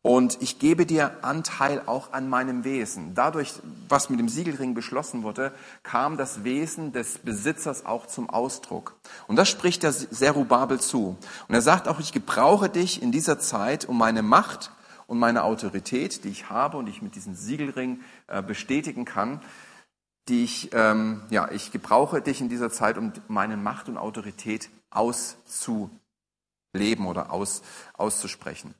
Und 0.01 0.39
ich 0.39 0.59
gebe 0.59 0.85
dir 0.85 1.23
Anteil 1.23 1.81
auch 1.87 2.13
an 2.13 2.29
meinem 2.29 2.63
Wesen. 2.63 3.15
Dadurch, 3.15 3.53
was 3.89 4.11
mit 4.11 4.19
dem 4.19 4.29
Siegelring 4.29 4.75
beschlossen 4.75 5.23
wurde, 5.23 5.51
kam 5.81 6.15
das 6.15 6.43
Wesen 6.43 6.93
des 6.93 7.17
Besitzers 7.17 7.87
auch 7.87 8.05
zum 8.05 8.29
Ausdruck. 8.29 8.93
Und 9.25 9.35
das 9.35 9.49
spricht 9.49 9.81
der 9.81 9.93
Serubabel 9.93 10.79
zu. 10.79 11.17
Und 11.47 11.55
er 11.55 11.63
sagt 11.63 11.87
auch, 11.87 11.99
ich 11.99 12.11
gebrauche 12.11 12.69
dich 12.69 13.01
in 13.01 13.11
dieser 13.11 13.39
Zeit, 13.39 13.85
um 13.85 13.97
meine 13.97 14.21
Macht 14.21 14.69
und 15.07 15.17
meine 15.17 15.43
Autorität, 15.43 16.23
die 16.23 16.29
ich 16.29 16.51
habe 16.51 16.77
und 16.77 16.85
die 16.85 16.91
ich 16.91 17.01
mit 17.01 17.15
diesem 17.15 17.33
Siegelring 17.33 17.99
äh, 18.27 18.43
bestätigen 18.43 19.05
kann, 19.05 19.41
die 20.27 20.43
ich, 20.43 20.69
ähm, 20.73 21.21
ja, 21.29 21.51
ich 21.51 21.71
gebrauche 21.71 22.21
dich 22.21 22.41
in 22.41 22.49
dieser 22.49 22.71
Zeit, 22.71 22.97
um 22.97 23.13
meine 23.27 23.57
Macht 23.57 23.89
und 23.89 23.97
Autorität 23.97 24.69
auszuleben 24.89 25.91
oder 27.05 27.31
aus, 27.31 27.61
auszusprechen. 27.93 28.73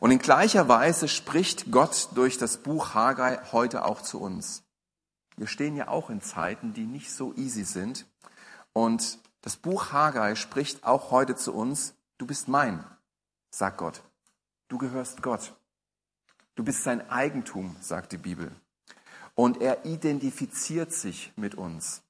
Und 0.00 0.10
in 0.10 0.18
gleicher 0.18 0.68
Weise 0.68 1.08
spricht 1.08 1.70
Gott 1.70 2.08
durch 2.14 2.38
das 2.38 2.56
Buch 2.56 2.94
Haggai 2.94 3.38
heute 3.52 3.84
auch 3.84 4.00
zu 4.00 4.20
uns. 4.20 4.62
Wir 5.36 5.46
stehen 5.46 5.76
ja 5.76 5.88
auch 5.88 6.08
in 6.08 6.22
Zeiten, 6.22 6.72
die 6.72 6.86
nicht 6.86 7.12
so 7.12 7.34
easy 7.34 7.64
sind. 7.64 8.06
Und 8.72 9.18
das 9.42 9.56
Buch 9.56 9.92
Haggai 9.92 10.34
spricht 10.34 10.84
auch 10.84 11.10
heute 11.10 11.36
zu 11.36 11.54
uns, 11.54 11.94
du 12.18 12.26
bist 12.26 12.48
mein, 12.48 12.84
sagt 13.50 13.78
Gott. 13.78 14.02
Du 14.68 14.78
gehörst 14.78 15.22
Gott. 15.22 15.54
Du 16.54 16.64
bist 16.64 16.82
sein 16.82 17.08
Eigentum, 17.10 17.76
sagt 17.80 18.12
die 18.12 18.18
Bibel. 18.18 18.52
Und 19.34 19.60
er 19.60 19.84
identifiziert 19.84 20.92
sich 20.92 21.32
mit 21.36 21.54
uns. 21.54 22.02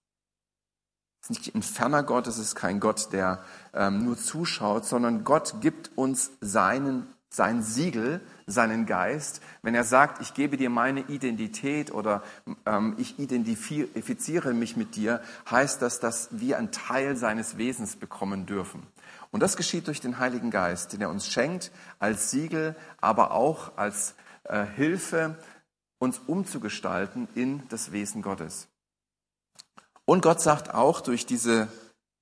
Es 1.23 1.31
ist 1.31 1.39
nicht 1.39 1.55
ein 1.55 1.63
ferner 1.63 2.03
Gott, 2.03 2.27
es 2.27 2.39
ist 2.39 2.55
kein 2.55 2.81
Gott, 2.81 3.13
der 3.13 3.45
ähm, 3.75 4.05
nur 4.05 4.17
zuschaut, 4.17 4.87
sondern 4.87 5.23
Gott 5.25 5.61
gibt 5.61 5.91
uns 5.97 6.31
seinen 6.41 7.07
sein 7.33 7.63
Siegel, 7.63 8.21
seinen 8.47 8.87
Geist, 8.87 9.41
wenn 9.63 9.77
er 9.77 9.85
sagt, 9.85 10.21
ich 10.21 10.35
gebe 10.35 10.57
dir 10.57 10.69
meine 10.69 11.03
Identität 11.03 11.93
oder 11.93 12.25
ähm, 12.67 12.97
ich 12.99 13.21
identifiziere 13.21 14.53
mich 14.53 14.77
mit 14.77 14.97
dir, 14.97 15.23
heißt 15.49 15.81
das, 15.81 16.01
dass 16.01 16.29
wir 16.33 16.59
einen 16.59 16.73
Teil 16.73 17.17
seines 17.17 17.57
Wesens 17.57 17.95
bekommen 17.95 18.47
dürfen. 18.47 18.83
Und 19.31 19.45
das 19.45 19.57
geschieht 19.57 19.87
durch 19.87 20.01
den 20.01 20.19
Heiligen 20.19 20.51
Geist, 20.51 20.93
den 20.93 21.03
er 21.03 21.11
uns 21.11 21.29
schenkt 21.29 21.71
als 22.01 22.33
Siegel, 22.33 22.75
aber 23.01 23.31
auch 23.31 23.77
als 23.77 24.15
äh, 24.43 24.67
Hilfe, 24.67 25.39
uns 26.01 26.21
umzugestalten 26.27 27.29
in 27.37 27.63
das 27.69 27.93
Wesen 27.93 28.23
Gottes. 28.23 28.67
Und 30.05 30.23
Gott 30.23 30.41
sagt 30.41 30.75
auch 30.75 31.01
durch 31.01 31.27
diese 31.27 31.69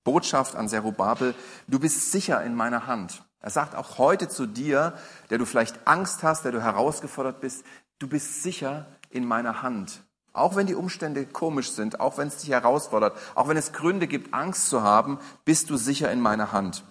Botschaft 0.05 0.57
an 0.57 0.69
Zerubabel, 0.69 1.35
du 1.69 1.79
bist 1.79 2.12
sicher 2.12 2.43
in 2.43 2.55
meiner 2.55 2.87
Hand. 2.87 3.23
Er 3.41 3.51
sagt 3.51 3.75
auch 3.75 3.97
heute 3.99 4.29
zu 4.29 4.47
dir, 4.47 4.99
der 5.31 5.38
du 5.38 5.47
vielleicht 5.47 5.87
Angst 5.87 6.23
hast, 6.23 6.45
der 6.45 6.53
du 6.53 6.61
herausgefordert 6.61 7.41
bist, 7.41 7.64
du 7.99 8.09
bist 8.09 8.43
sicher 8.43 8.87
in 9.11 9.25
meiner 9.25 9.62
Hand. 9.62 10.03
Auch 10.33 10.57
wenn 10.57 10.67
die 10.67 10.75
Umstände 10.75 11.25
komisch 11.25 11.71
sind, 11.71 12.01
auch 12.01 12.19
wenn 12.19 12.29
es 12.29 12.38
dich 12.38 12.51
herausfordert, 12.51 13.17
auch 13.35 13.49
wenn 13.49 13.57
es 13.57 13.73
Gründe 13.73 14.07
gibt, 14.07 14.35
Angst 14.35 14.69
zu 14.69 14.83
haben, 14.83 15.19
bist 15.45 15.71
du 15.71 15.77
sicher 15.77 16.12
in 16.12 16.21
meiner 16.21 16.53
Hand. 16.53 16.85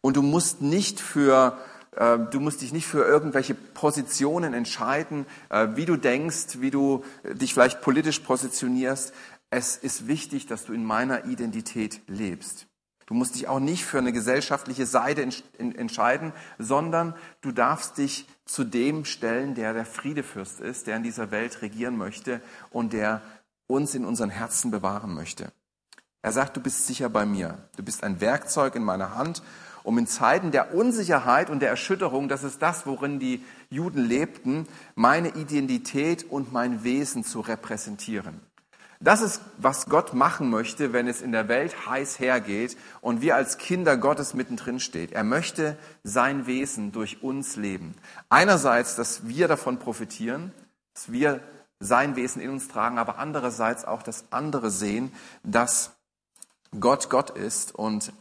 Und 0.00 0.16
du 0.16 0.22
musst 0.22 0.60
nicht 0.60 1.00
für 1.00 1.56
Du 1.94 2.40
musst 2.40 2.62
dich 2.62 2.72
nicht 2.72 2.86
für 2.86 3.04
irgendwelche 3.04 3.54
Positionen 3.54 4.54
entscheiden, 4.54 5.26
äh, 5.50 5.68
wie 5.74 5.84
du 5.84 5.96
denkst, 5.96 6.60
wie 6.60 6.70
du 6.70 7.04
dich 7.22 7.52
vielleicht 7.52 7.82
politisch 7.82 8.20
positionierst. 8.20 9.12
Es 9.50 9.76
ist 9.76 10.06
wichtig, 10.06 10.46
dass 10.46 10.64
du 10.64 10.72
in 10.72 10.86
meiner 10.86 11.26
Identität 11.26 12.00
lebst. 12.06 12.66
Du 13.04 13.12
musst 13.14 13.34
dich 13.34 13.46
auch 13.46 13.60
nicht 13.60 13.84
für 13.84 13.98
eine 13.98 14.12
gesellschaftliche 14.12 14.86
Seite 14.86 15.28
entscheiden, 15.58 16.32
sondern 16.58 17.14
du 17.42 17.52
darfst 17.52 17.98
dich 17.98 18.26
zu 18.46 18.64
dem 18.64 19.04
stellen, 19.04 19.54
der 19.54 19.74
der 19.74 19.84
Friedefürst 19.84 20.60
ist, 20.60 20.86
der 20.86 20.96
in 20.96 21.02
dieser 21.02 21.30
Welt 21.30 21.60
regieren 21.60 21.98
möchte 21.98 22.40
und 22.70 22.94
der 22.94 23.20
uns 23.66 23.94
in 23.94 24.06
unseren 24.06 24.30
Herzen 24.30 24.70
bewahren 24.70 25.12
möchte. 25.12 25.52
Er 26.22 26.32
sagt, 26.32 26.56
du 26.56 26.62
bist 26.62 26.86
sicher 26.86 27.10
bei 27.10 27.26
mir. 27.26 27.68
Du 27.76 27.82
bist 27.82 28.02
ein 28.02 28.22
Werkzeug 28.22 28.76
in 28.76 28.84
meiner 28.84 29.14
Hand, 29.14 29.42
um 29.82 29.98
in 29.98 30.06
Zeiten 30.06 30.50
der 30.50 30.74
Unsicherheit 30.74 31.50
und 31.50 31.60
der 31.60 31.70
Erschütterung, 31.70 32.28
das 32.28 32.44
ist 32.44 32.62
das, 32.62 32.86
worin 32.86 33.18
die 33.18 33.44
Juden 33.70 34.04
lebten, 34.04 34.66
meine 34.94 35.28
Identität 35.30 36.24
und 36.30 36.52
mein 36.52 36.84
Wesen 36.84 37.24
zu 37.24 37.40
repräsentieren. 37.40 38.40
Das 39.02 39.20
ist, 39.20 39.40
was 39.58 39.86
Gott 39.86 40.14
machen 40.14 40.48
möchte, 40.48 40.92
wenn 40.92 41.08
es 41.08 41.22
in 41.22 41.32
der 41.32 41.48
Welt 41.48 41.88
heiß 41.88 42.20
hergeht 42.20 42.76
und 43.00 43.20
wir 43.20 43.34
als 43.34 43.58
Kinder 43.58 43.96
Gottes 43.96 44.32
mittendrin 44.32 44.78
steht. 44.78 45.10
Er 45.10 45.24
möchte 45.24 45.76
sein 46.04 46.46
Wesen 46.46 46.92
durch 46.92 47.20
uns 47.20 47.56
leben. 47.56 47.96
Einerseits, 48.28 48.94
dass 48.94 49.26
wir 49.26 49.48
davon 49.48 49.80
profitieren, 49.80 50.52
dass 50.94 51.10
wir 51.10 51.40
sein 51.80 52.14
Wesen 52.14 52.40
in 52.40 52.50
uns 52.50 52.68
tragen, 52.68 52.98
aber 52.98 53.18
andererseits 53.18 53.84
auch, 53.84 54.04
dass 54.04 54.26
andere 54.30 54.70
sehen, 54.70 55.12
dass 55.42 55.90
Gott 56.78 57.10
Gott 57.10 57.30
ist 57.30 57.74
und 57.74 58.12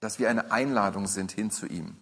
dass 0.00 0.18
wir 0.18 0.30
eine 0.30 0.52
Einladung 0.52 1.06
sind 1.06 1.32
hin 1.32 1.50
zu 1.50 1.66
ihm. 1.66 1.96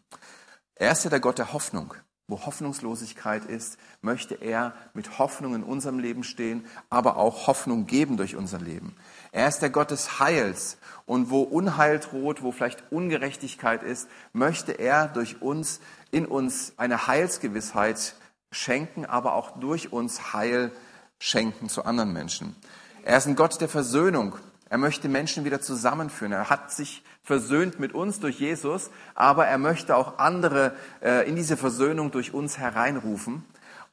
Er 0.74 0.92
ist 0.92 1.04
ja 1.04 1.10
der 1.10 1.20
Gott 1.20 1.38
der 1.38 1.52
Hoffnung. 1.52 1.94
Wo 2.26 2.46
Hoffnungslosigkeit 2.46 3.44
ist, 3.44 3.76
möchte 4.00 4.34
er 4.36 4.72
mit 4.94 5.18
Hoffnung 5.18 5.54
in 5.54 5.62
unserem 5.62 5.98
Leben 5.98 6.24
stehen, 6.24 6.64
aber 6.88 7.18
auch 7.18 7.46
Hoffnung 7.46 7.86
geben 7.86 8.16
durch 8.16 8.34
unser 8.34 8.58
Leben. 8.58 8.96
Er 9.30 9.46
ist 9.46 9.58
der 9.58 9.68
Gott 9.68 9.90
des 9.90 10.20
Heils. 10.20 10.78
Und 11.04 11.28
wo 11.28 11.42
Unheil 11.42 11.98
droht, 11.98 12.42
wo 12.42 12.50
vielleicht 12.50 12.90
Ungerechtigkeit 12.90 13.82
ist, 13.82 14.08
möchte 14.32 14.72
er 14.72 15.08
durch 15.08 15.42
uns, 15.42 15.80
in 16.12 16.24
uns 16.24 16.72
eine 16.78 17.06
Heilsgewissheit 17.06 18.14
schenken, 18.50 19.04
aber 19.04 19.34
auch 19.34 19.60
durch 19.60 19.92
uns 19.92 20.32
Heil 20.32 20.72
schenken 21.18 21.68
zu 21.68 21.84
anderen 21.84 22.14
Menschen. 22.14 22.56
Er 23.02 23.18
ist 23.18 23.26
ein 23.26 23.36
Gott 23.36 23.60
der 23.60 23.68
Versöhnung. 23.68 24.36
Er 24.74 24.78
möchte 24.78 25.08
Menschen 25.08 25.44
wieder 25.44 25.60
zusammenführen. 25.60 26.32
Er 26.32 26.50
hat 26.50 26.72
sich 26.72 27.04
versöhnt 27.22 27.78
mit 27.78 27.94
uns 27.94 28.18
durch 28.18 28.40
Jesus, 28.40 28.90
aber 29.14 29.46
er 29.46 29.56
möchte 29.56 29.94
auch 29.94 30.18
andere 30.18 30.74
äh, 31.00 31.28
in 31.28 31.36
diese 31.36 31.56
Versöhnung 31.56 32.10
durch 32.10 32.34
uns 32.34 32.58
hereinrufen. 32.58 33.44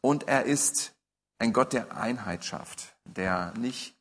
Und 0.01 0.27
er 0.27 0.45
ist 0.45 0.93
ein 1.37 1.53
Gott 1.53 1.73
der 1.73 1.95
Einheit 1.95 2.45
schafft, 2.45 2.95
der 3.05 3.53
nicht 3.59 3.95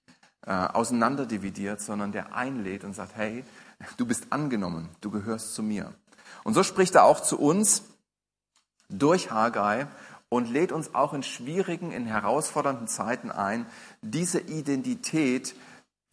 äh, 0.47 0.53
auseinanderdividiert, 0.53 1.83
sondern 1.83 2.13
der 2.13 2.35
einlädt 2.35 2.85
und 2.85 2.95
sagt, 2.95 3.15
hey, 3.15 3.45
du 3.99 4.07
bist 4.07 4.29
angenommen, 4.31 4.89
du 5.03 5.11
gehörst 5.11 5.53
zu 5.55 5.63
mir. 5.63 5.93
Und 6.45 6.55
so 6.55 6.63
spricht 6.63 6.95
er 6.95 7.05
auch 7.05 7.21
zu 7.21 7.39
uns 7.39 7.83
durch 8.89 9.31
Haggai 9.31 9.87
und 10.31 10.49
lädt 10.49 10.73
uns 10.73 10.95
auch 10.95 11.13
in 11.13 11.25
schwierigen, 11.25 11.93
in 11.93 12.07
herausfordernden 12.07 12.89
Zeiten 12.89 13.31
ein, 13.31 13.67
diese 14.01 14.41
Identität 14.41 15.55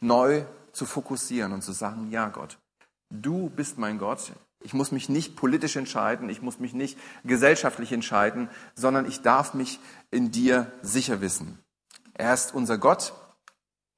neu 0.02 0.44
zu 0.78 0.86
fokussieren 0.86 1.52
und 1.52 1.64
zu 1.64 1.72
sagen, 1.72 2.12
ja 2.12 2.30
Gott, 2.30 2.60
du 3.10 3.50
bist 3.50 3.78
mein 3.78 3.98
Gott. 3.98 4.32
Ich 4.60 4.74
muss 4.74 4.92
mich 4.92 5.10
nicht 5.10 5.36
politisch 5.36 5.76
entscheiden, 5.76 6.30
ich 6.30 6.42
muss 6.42 6.60
mich 6.60 6.74
nicht 6.74 6.98
gesellschaftlich 7.24 7.92
entscheiden, 7.92 8.50
sondern 8.76 9.08
ich 9.08 9.22
darf 9.22 9.54
mich 9.54 9.80
in 10.12 10.32
dir 10.32 10.72
sicher 10.82 11.22
wissen. 11.22 11.60
Er 12.14 12.34
ist 12.34 12.54
unser 12.54 12.78
Gott. 12.78 13.14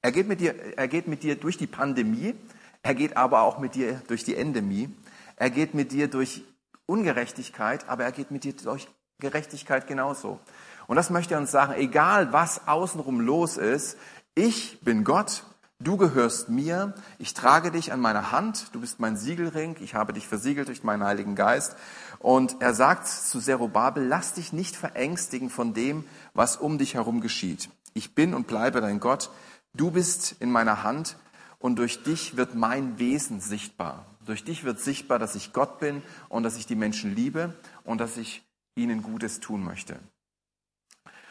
Er 0.02 0.12
geht 0.12 0.28
mit 0.28 0.39
dir, 0.42 0.78
er 0.78 0.88
geht 0.88 1.08
mit 1.08 1.24
dir 1.24 1.36
durch 1.36 1.58
die 1.58 1.68
Pandemie. 1.68 2.36
Er 2.82 2.96
geht 2.96 3.18
aber 3.18 3.42
auch 3.42 3.60
mit 3.60 3.76
dir 3.76 4.02
durch 4.08 4.24
die 4.24 4.36
Endemie. 4.36 4.89
Er 5.36 5.50
geht 5.50 5.74
mit 5.74 5.92
dir 5.92 6.08
durch 6.08 6.44
Ungerechtigkeit, 6.86 7.88
aber 7.88 8.04
er 8.04 8.12
geht 8.12 8.32
mit 8.32 8.44
dir 8.44 8.54
durch 8.54 8.88
Gerechtigkeit 9.20 9.88
genauso. 9.88 10.39
Und 10.88 10.96
das 10.96 11.10
möchte 11.10 11.36
er 11.36 11.39
uns 11.39 11.52
sagen, 11.52 11.74
egal 11.74 12.32
was 12.34 12.68
außenrum 12.68 13.20
los 13.22 13.58
ist, 13.58 13.98
ich 14.36 14.80
bin 14.82 15.04
Gott 15.04 15.44
Du 15.82 15.96
gehörst 15.96 16.50
mir, 16.50 16.94
ich 17.20 17.34
trage 17.34 17.72
dich 17.72 17.94
an 17.94 18.02
meiner 18.02 18.34
Hand, 18.34 18.76
du 18.76 18.82
bist 18.82 19.00
mein 19.00 19.15
Siegelring, 19.15 19.78
ich 19.80 19.96
habe 19.96 20.12
dich 20.12 20.28
versiegelt 20.28 20.68
durch 20.68 20.84
meinen 20.84 21.06
Heiligen 21.06 21.36
Geist. 21.36 21.78
Und 22.20 22.58
er 22.62 22.74
sagt 22.74 23.08
zu 23.08 23.39
Zerubabel, 23.39 24.06
lass 24.06 24.34
dich 24.34 24.52
nicht 24.52 24.76
verängstigen 24.76 25.50
von 25.50 25.74
dem, 25.74 26.04
was 26.34 26.58
um 26.58 26.80
dich 26.80 26.96
herum 26.96 27.22
geschieht. 27.22 27.70
Ich 27.94 28.13
bin 28.13 28.34
und 28.34 28.46
bleibe 28.46 28.82
dein 28.82 29.00
Gott, 29.00 29.30
du 29.74 29.89
bist 29.89 30.36
in 30.42 30.52
meiner 30.52 30.84
Hand 30.84 31.15
und 31.60 31.80
durch 31.80 32.04
dich 32.04 32.36
wird 32.36 32.56
mein 32.56 33.00
Wesen 33.00 33.39
sichtbar. 33.39 34.06
Durch 34.26 34.44
dich 34.44 34.65
wird 34.65 34.82
sichtbar, 34.82 35.18
dass 35.18 35.36
ich 35.36 35.54
Gott 35.54 35.80
bin 35.80 36.02
und 36.28 36.44
dass 36.44 36.58
ich 36.58 36.65
die 36.65 36.76
Menschen 36.76 37.15
liebe 37.15 37.54
und 37.86 38.02
dass 38.02 38.18
ich 38.18 38.44
ihnen 38.76 39.02
Gutes 39.02 39.39
tun 39.39 39.63
möchte. 39.63 39.98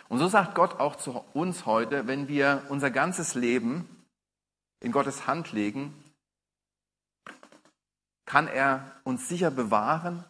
Und 0.09 0.21
so 0.21 0.29
sagt 0.29 0.55
Gott 0.55 0.81
auch 0.81 0.97
zu 0.97 1.23
uns 1.35 1.67
heute, 1.67 2.07
wenn 2.07 2.29
wir 2.29 2.63
unser 2.71 2.91
ganzes 2.91 3.35
Leben 3.35 3.87
in 4.81 4.93
Gottes 4.93 5.27
Hand 5.27 5.53
legen, 5.53 5.95
kann 8.27 8.47
er 8.47 8.85
uns 9.05 9.29
sicher 9.29 9.51
bewahren 9.51 10.25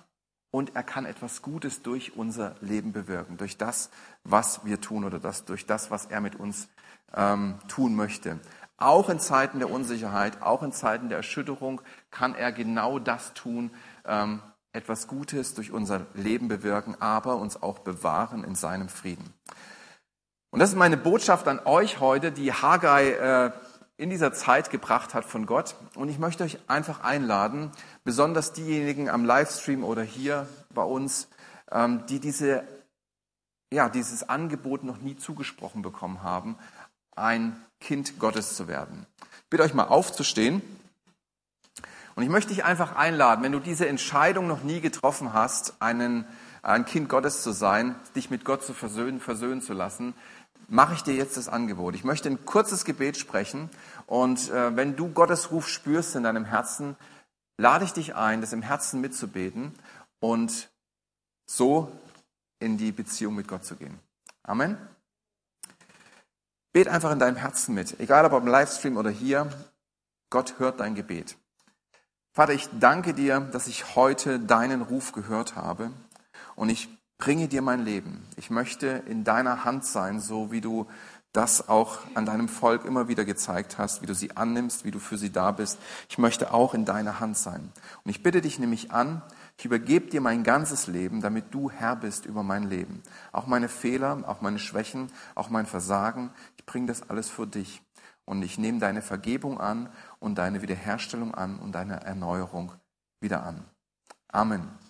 und 0.50 0.76
er 0.76 0.82
kann 0.82 1.04
etwas 1.04 1.42
Gutes 1.42 1.82
durch 1.82 2.16
unser 2.16 2.54
Leben 2.60 2.92
bewirken, 2.92 3.36
durch 3.36 3.58
das, 3.58 3.90
was 4.24 4.64
wir 4.64 4.80
tun 4.80 5.04
oder 5.04 5.18
das, 5.18 5.44
durch 5.44 5.66
das, 5.66 5.90
was 5.90 6.06
er 6.06 6.20
mit 6.20 6.36
uns 6.36 6.68
ähm, 7.14 7.58
tun 7.68 7.94
möchte. 7.96 8.38
Auch 8.76 9.08
in 9.08 9.18
Zeiten 9.18 9.58
der 9.58 9.70
Unsicherheit, 9.70 10.40
auch 10.40 10.62
in 10.62 10.72
Zeiten 10.72 11.08
der 11.08 11.18
Erschütterung 11.18 11.80
kann 12.10 12.34
er 12.34 12.52
genau 12.52 12.98
das 12.98 13.34
tun, 13.34 13.72
ähm, 14.04 14.40
etwas 14.72 15.08
Gutes 15.08 15.54
durch 15.54 15.72
unser 15.72 16.06
Leben 16.14 16.46
bewirken, 16.48 16.94
aber 17.00 17.36
uns 17.36 17.60
auch 17.60 17.80
bewahren 17.80 18.44
in 18.44 18.54
seinem 18.54 18.88
Frieden. 18.88 19.34
Und 20.50 20.60
das 20.60 20.70
ist 20.70 20.76
meine 20.76 20.96
Botschaft 20.96 21.48
an 21.48 21.60
euch 21.64 22.00
heute, 22.00 22.30
die 22.30 22.52
Haggai 22.52 23.10
äh, 23.10 23.52
in 23.98 24.10
dieser 24.10 24.32
Zeit 24.32 24.70
gebracht 24.70 25.12
hat 25.12 25.24
von 25.24 25.44
Gott. 25.44 25.74
Und 25.96 26.08
ich 26.08 26.18
möchte 26.18 26.44
euch 26.44 26.58
einfach 26.68 27.00
einladen, 27.00 27.72
besonders 28.04 28.52
diejenigen 28.52 29.10
am 29.10 29.24
Livestream 29.24 29.84
oder 29.84 30.02
hier 30.02 30.48
bei 30.72 30.84
uns, 30.84 31.28
ähm, 31.70 32.06
die 32.06 32.20
diese, 32.20 32.62
ja, 33.72 33.88
dieses 33.88 34.28
Angebot 34.28 34.84
noch 34.84 34.98
nie 34.98 35.16
zugesprochen 35.16 35.82
bekommen 35.82 36.22
haben, 36.22 36.56
ein 37.16 37.60
Kind 37.80 38.20
Gottes 38.20 38.54
zu 38.54 38.68
werden. 38.68 39.04
Ich 39.20 39.50
bitte 39.50 39.64
euch 39.64 39.74
mal 39.74 39.88
aufzustehen. 39.88 40.62
Und 42.14 42.22
ich 42.22 42.30
möchte 42.30 42.50
dich 42.50 42.64
einfach 42.64 42.96
einladen, 42.96 43.42
wenn 43.44 43.52
du 43.52 43.60
diese 43.60 43.88
Entscheidung 43.88 44.46
noch 44.46 44.62
nie 44.62 44.80
getroffen 44.80 45.32
hast, 45.32 45.80
einen, 45.80 46.24
ein 46.62 46.84
Kind 46.84 47.08
Gottes 47.08 47.42
zu 47.42 47.52
sein, 47.52 47.96
dich 48.14 48.30
mit 48.30 48.44
Gott 48.44 48.64
zu 48.64 48.74
versöhnen, 48.74 49.20
versöhnen 49.20 49.60
zu 49.60 49.72
lassen, 49.72 50.14
mache 50.68 50.94
ich 50.94 51.02
dir 51.02 51.14
jetzt 51.14 51.36
das 51.36 51.48
Angebot. 51.48 51.94
Ich 51.94 52.04
möchte 52.04 52.28
ein 52.28 52.44
kurzes 52.44 52.84
Gebet 52.84 53.16
sprechen 53.16 53.70
und 54.06 54.50
äh, 54.50 54.76
wenn 54.76 54.94
du 54.94 55.08
Gottes 55.08 55.50
Ruf 55.50 55.68
spürst 55.68 56.14
in 56.14 56.22
deinem 56.22 56.44
Herzen, 56.44 56.96
lade 57.56 57.84
ich 57.84 57.92
dich 57.92 58.14
ein, 58.14 58.40
das 58.40 58.52
im 58.52 58.62
Herzen 58.62 59.00
mitzubeten 59.00 59.74
und 60.20 60.70
so 61.46 61.90
in 62.60 62.76
die 62.76 62.92
Beziehung 62.92 63.34
mit 63.34 63.48
Gott 63.48 63.64
zu 63.64 63.76
gehen. 63.76 63.98
Amen. 64.42 64.76
Bet 66.72 66.86
einfach 66.86 67.10
in 67.12 67.18
deinem 67.18 67.36
Herzen 67.36 67.74
mit, 67.74 67.98
egal 67.98 68.24
ob 68.26 68.32
im 68.34 68.46
Livestream 68.46 68.96
oder 68.96 69.10
hier. 69.10 69.50
Gott 70.30 70.58
hört 70.58 70.80
dein 70.80 70.94
Gebet. 70.94 71.36
Vater, 72.32 72.52
ich 72.52 72.68
danke 72.78 73.14
dir, 73.14 73.40
dass 73.40 73.66
ich 73.66 73.96
heute 73.96 74.38
deinen 74.38 74.82
Ruf 74.82 75.12
gehört 75.12 75.56
habe 75.56 75.90
und 76.54 76.68
ich 76.68 76.88
bringe 77.18 77.48
dir 77.48 77.62
mein 77.62 77.84
Leben. 77.84 78.22
Ich 78.36 78.48
möchte 78.48 78.86
in 78.86 79.24
deiner 79.24 79.64
Hand 79.64 79.84
sein, 79.84 80.20
so 80.20 80.50
wie 80.50 80.60
du 80.60 80.86
das 81.32 81.68
auch 81.68 81.98
an 82.14 82.24
deinem 82.24 82.48
Volk 82.48 82.84
immer 82.84 83.06
wieder 83.06 83.24
gezeigt 83.24 83.76
hast, 83.76 84.00
wie 84.00 84.06
du 84.06 84.14
sie 84.14 84.36
annimmst, 84.36 84.84
wie 84.84 84.90
du 84.90 84.98
für 84.98 85.18
sie 85.18 85.30
da 85.30 85.50
bist. 85.50 85.78
Ich 86.08 86.16
möchte 86.16 86.54
auch 86.54 86.72
in 86.72 86.84
deiner 86.84 87.20
Hand 87.20 87.36
sein. 87.36 87.70
Und 88.02 88.10
ich 88.10 88.22
bitte 88.22 88.40
dich 88.40 88.58
nämlich 88.58 88.92
an, 88.92 89.22
ich 89.58 89.64
übergebe 89.64 90.08
dir 90.08 90.20
mein 90.20 90.42
ganzes 90.42 90.86
Leben, 90.86 91.20
damit 91.20 91.52
du 91.52 91.70
Herr 91.70 91.96
bist 91.96 92.24
über 92.24 92.42
mein 92.42 92.70
Leben. 92.70 93.02
Auch 93.32 93.46
meine 93.46 93.68
Fehler, 93.68 94.24
auch 94.26 94.40
meine 94.40 94.58
Schwächen, 94.58 95.12
auch 95.34 95.50
mein 95.50 95.66
Versagen. 95.66 96.30
Ich 96.56 96.64
bringe 96.64 96.86
das 96.86 97.10
alles 97.10 97.28
für 97.28 97.46
dich. 97.46 97.82
Und 98.24 98.42
ich 98.42 98.58
nehme 98.58 98.78
deine 98.78 99.02
Vergebung 99.02 99.60
an 99.60 99.88
und 100.20 100.38
deine 100.38 100.62
Wiederherstellung 100.62 101.34
an 101.34 101.58
und 101.58 101.72
deine 101.72 102.04
Erneuerung 102.04 102.72
wieder 103.20 103.42
an. 103.42 103.64
Amen. 104.28 104.87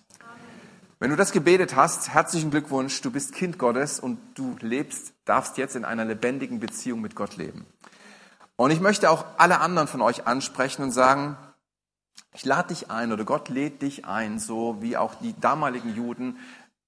Wenn 1.01 1.11
du 1.11 1.15
das 1.15 1.31
gebetet 1.31 1.77
hast, 1.77 2.09
herzlichen 2.09 2.51
Glückwunsch, 2.51 2.99
du 2.99 3.09
bist 3.09 3.33
Kind 3.33 3.57
Gottes 3.57 4.01
und 4.01 4.19
du 4.35 4.57
lebst, 4.59 5.13
darfst 5.23 5.57
jetzt 5.57 5.77
in 5.77 5.85
einer 5.85 6.03
lebendigen 6.03 6.59
Beziehung 6.59 6.99
mit 6.99 7.15
Gott 7.15 7.37
leben. 7.37 7.65
Und 8.57 8.71
ich 8.71 8.81
möchte 8.81 9.09
auch 9.09 9.23
alle 9.37 9.61
anderen 9.61 9.87
von 9.87 10.01
euch 10.01 10.27
ansprechen 10.27 10.83
und 10.83 10.91
sagen, 10.91 11.37
ich 12.33 12.43
lade 12.43 12.67
dich 12.73 12.91
ein 12.91 13.13
oder 13.13 13.23
Gott 13.23 13.47
lädt 13.47 13.81
dich 13.81 14.03
ein, 14.03 14.39
so 14.39 14.81
wie 14.81 14.97
auch 14.97 15.15
die 15.15 15.39
damaligen 15.39 15.95
Juden, 15.95 16.37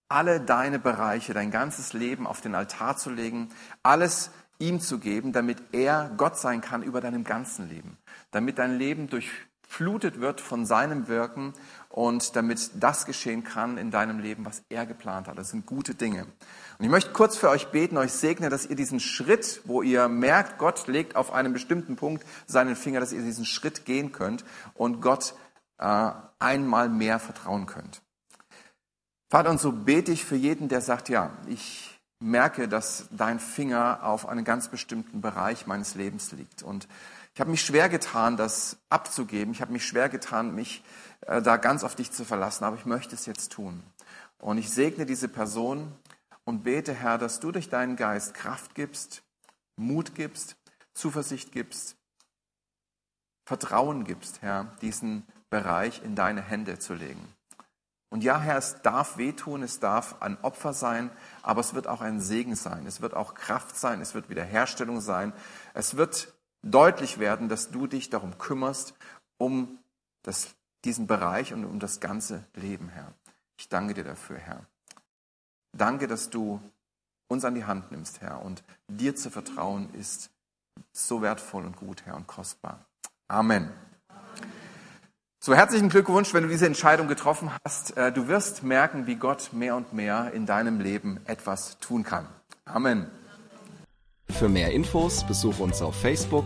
alle 0.09 0.41
deine 0.41 0.77
Bereiche, 0.77 1.33
dein 1.33 1.49
ganzes 1.49 1.93
Leben 1.93 2.27
auf 2.27 2.41
den 2.41 2.53
Altar 2.53 2.97
zu 2.97 3.11
legen, 3.11 3.47
alles 3.81 4.31
ihm 4.59 4.81
zu 4.81 4.99
geben, 4.99 5.31
damit 5.31 5.63
er 5.71 6.11
Gott 6.17 6.37
sein 6.37 6.59
kann 6.59 6.83
über 6.83 6.99
deinem 6.99 7.23
ganzen 7.23 7.69
Leben, 7.69 7.97
damit 8.31 8.59
dein 8.59 8.77
Leben 8.77 9.07
durchflutet 9.07 10.19
wird 10.19 10.41
von 10.41 10.65
seinem 10.65 11.07
Wirken 11.07 11.53
und 11.91 12.35
damit 12.35 12.71
das 12.75 13.05
geschehen 13.05 13.43
kann 13.43 13.77
in 13.77 13.91
deinem 13.91 14.19
Leben, 14.19 14.45
was 14.45 14.63
er 14.69 14.85
geplant 14.85 15.27
hat. 15.27 15.37
Das 15.37 15.49
sind 15.49 15.65
gute 15.65 15.93
Dinge. 15.93 16.23
Und 16.77 16.85
ich 16.85 16.89
möchte 16.89 17.11
kurz 17.11 17.37
für 17.37 17.49
euch 17.49 17.67
beten, 17.67 17.97
euch 17.97 18.13
segne, 18.13 18.49
dass 18.49 18.65
ihr 18.65 18.75
diesen 18.75 18.99
Schritt, 18.99 19.61
wo 19.65 19.81
ihr 19.81 20.07
merkt, 20.07 20.57
Gott 20.57 20.87
legt 20.87 21.15
auf 21.15 21.33
einem 21.33 21.53
bestimmten 21.53 21.95
Punkt 21.95 22.25
seinen 22.47 22.75
Finger, 22.75 22.99
dass 22.99 23.11
ihr 23.11 23.21
diesen 23.21 23.45
Schritt 23.45 23.85
gehen 23.85 24.11
könnt 24.11 24.45
und 24.73 25.01
Gott 25.01 25.35
äh, 25.77 26.11
einmal 26.39 26.89
mehr 26.89 27.19
vertrauen 27.19 27.65
könnt. 27.65 28.01
Vater, 29.29 29.49
und 29.49 29.59
so 29.59 29.71
bete 29.71 30.11
ich 30.11 30.25
für 30.25 30.35
jeden, 30.35 30.69
der 30.69 30.81
sagt, 30.81 31.09
ja, 31.09 31.31
ich 31.47 31.99
merke, 32.19 32.67
dass 32.67 33.07
dein 33.11 33.39
Finger 33.39 33.99
auf 34.03 34.27
einen 34.27 34.43
ganz 34.43 34.67
bestimmten 34.67 35.21
Bereich 35.21 35.67
meines 35.67 35.95
Lebens 35.95 36.31
liegt. 36.31 36.63
Und 36.63 36.87
ich 37.33 37.39
habe 37.39 37.49
mich 37.49 37.61
schwer 37.61 37.89
getan, 37.89 38.37
das 38.37 38.77
abzugeben. 38.89 39.53
Ich 39.53 39.61
habe 39.61 39.71
mich 39.71 39.85
schwer 39.85 40.09
getan, 40.09 40.53
mich 40.53 40.83
da 41.21 41.57
ganz 41.57 41.83
auf 41.83 41.95
dich 41.95 42.11
zu 42.11 42.25
verlassen, 42.25 42.63
aber 42.63 42.75
ich 42.75 42.85
möchte 42.85 43.15
es 43.15 43.25
jetzt 43.25 43.51
tun. 43.51 43.83
Und 44.39 44.57
ich 44.57 44.71
segne 44.71 45.05
diese 45.05 45.27
Person 45.27 45.93
und 46.45 46.63
bete, 46.63 46.93
Herr, 46.93 47.17
dass 47.17 47.39
du 47.39 47.51
durch 47.51 47.69
deinen 47.69 47.95
Geist 47.95 48.33
Kraft 48.33 48.75
gibst, 48.75 49.23
Mut 49.75 50.15
gibst, 50.15 50.55
Zuversicht 50.93 51.51
gibst, 51.51 51.95
Vertrauen 53.45 54.03
gibst, 54.03 54.41
Herr, 54.41 54.75
diesen 54.81 55.25
Bereich 55.49 56.01
in 56.03 56.15
deine 56.15 56.41
Hände 56.41 56.79
zu 56.79 56.93
legen. 56.93 57.27
Und 58.09 58.23
ja, 58.23 58.39
Herr, 58.39 58.57
es 58.57 58.81
darf 58.81 59.17
wehtun, 59.17 59.63
es 59.63 59.79
darf 59.79 60.21
ein 60.21 60.37
Opfer 60.41 60.73
sein, 60.73 61.09
aber 61.43 61.61
es 61.61 61.73
wird 61.73 61.87
auch 61.87 62.01
ein 62.01 62.19
Segen 62.19 62.55
sein, 62.55 62.85
es 62.85 62.99
wird 62.99 63.13
auch 63.13 63.35
Kraft 63.35 63.77
sein, 63.77 64.01
es 64.01 64.13
wird 64.13 64.29
Wiederherstellung 64.29 64.99
sein, 64.99 65.31
es 65.73 65.95
wird 65.95 66.33
deutlich 66.61 67.19
werden, 67.19 67.47
dass 67.47 67.71
du 67.71 67.87
dich 67.87 68.09
darum 68.09 68.37
kümmerst, 68.37 68.93
um 69.37 69.79
das, 70.23 70.49
diesen 70.85 71.07
Bereich 71.07 71.53
und 71.53 71.65
um 71.65 71.79
das 71.79 71.99
ganze 71.99 72.43
Leben, 72.53 72.89
Herr. 72.89 73.13
Ich 73.57 73.69
danke 73.69 73.93
dir 73.93 74.03
dafür, 74.03 74.37
Herr. 74.37 74.65
Danke, 75.73 76.07
dass 76.07 76.29
du 76.29 76.61
uns 77.27 77.45
an 77.45 77.55
die 77.55 77.65
Hand 77.65 77.91
nimmst, 77.91 78.21
Herr, 78.21 78.43
und 78.43 78.63
dir 78.87 79.15
zu 79.15 79.29
vertrauen 79.29 79.93
ist 79.93 80.29
so 80.91 81.21
wertvoll 81.21 81.65
und 81.65 81.77
gut, 81.77 82.05
Herr, 82.05 82.15
und 82.15 82.27
kostbar. 82.27 82.85
Amen. 83.27 83.69
So 85.39 85.55
herzlichen 85.55 85.89
Glückwunsch, 85.89 86.33
wenn 86.33 86.43
du 86.43 86.49
diese 86.49 86.67
Entscheidung 86.67 87.07
getroffen 87.07 87.51
hast. 87.63 87.97
Äh, 87.97 88.11
du 88.11 88.27
wirst 88.27 88.61
merken, 88.63 89.07
wie 89.07 89.15
Gott 89.15 89.53
mehr 89.53 89.75
und 89.75 89.91
mehr 89.93 90.31
in 90.33 90.45
deinem 90.45 90.79
Leben 90.79 91.19
etwas 91.25 91.79
tun 91.79 92.03
kann. 92.03 92.27
Amen. 92.65 93.09
Für 94.29 94.49
mehr 94.49 94.71
Infos 94.71 95.25
besuche 95.25 95.63
uns 95.63 95.81
auf 95.81 95.99
Facebook 95.99 96.45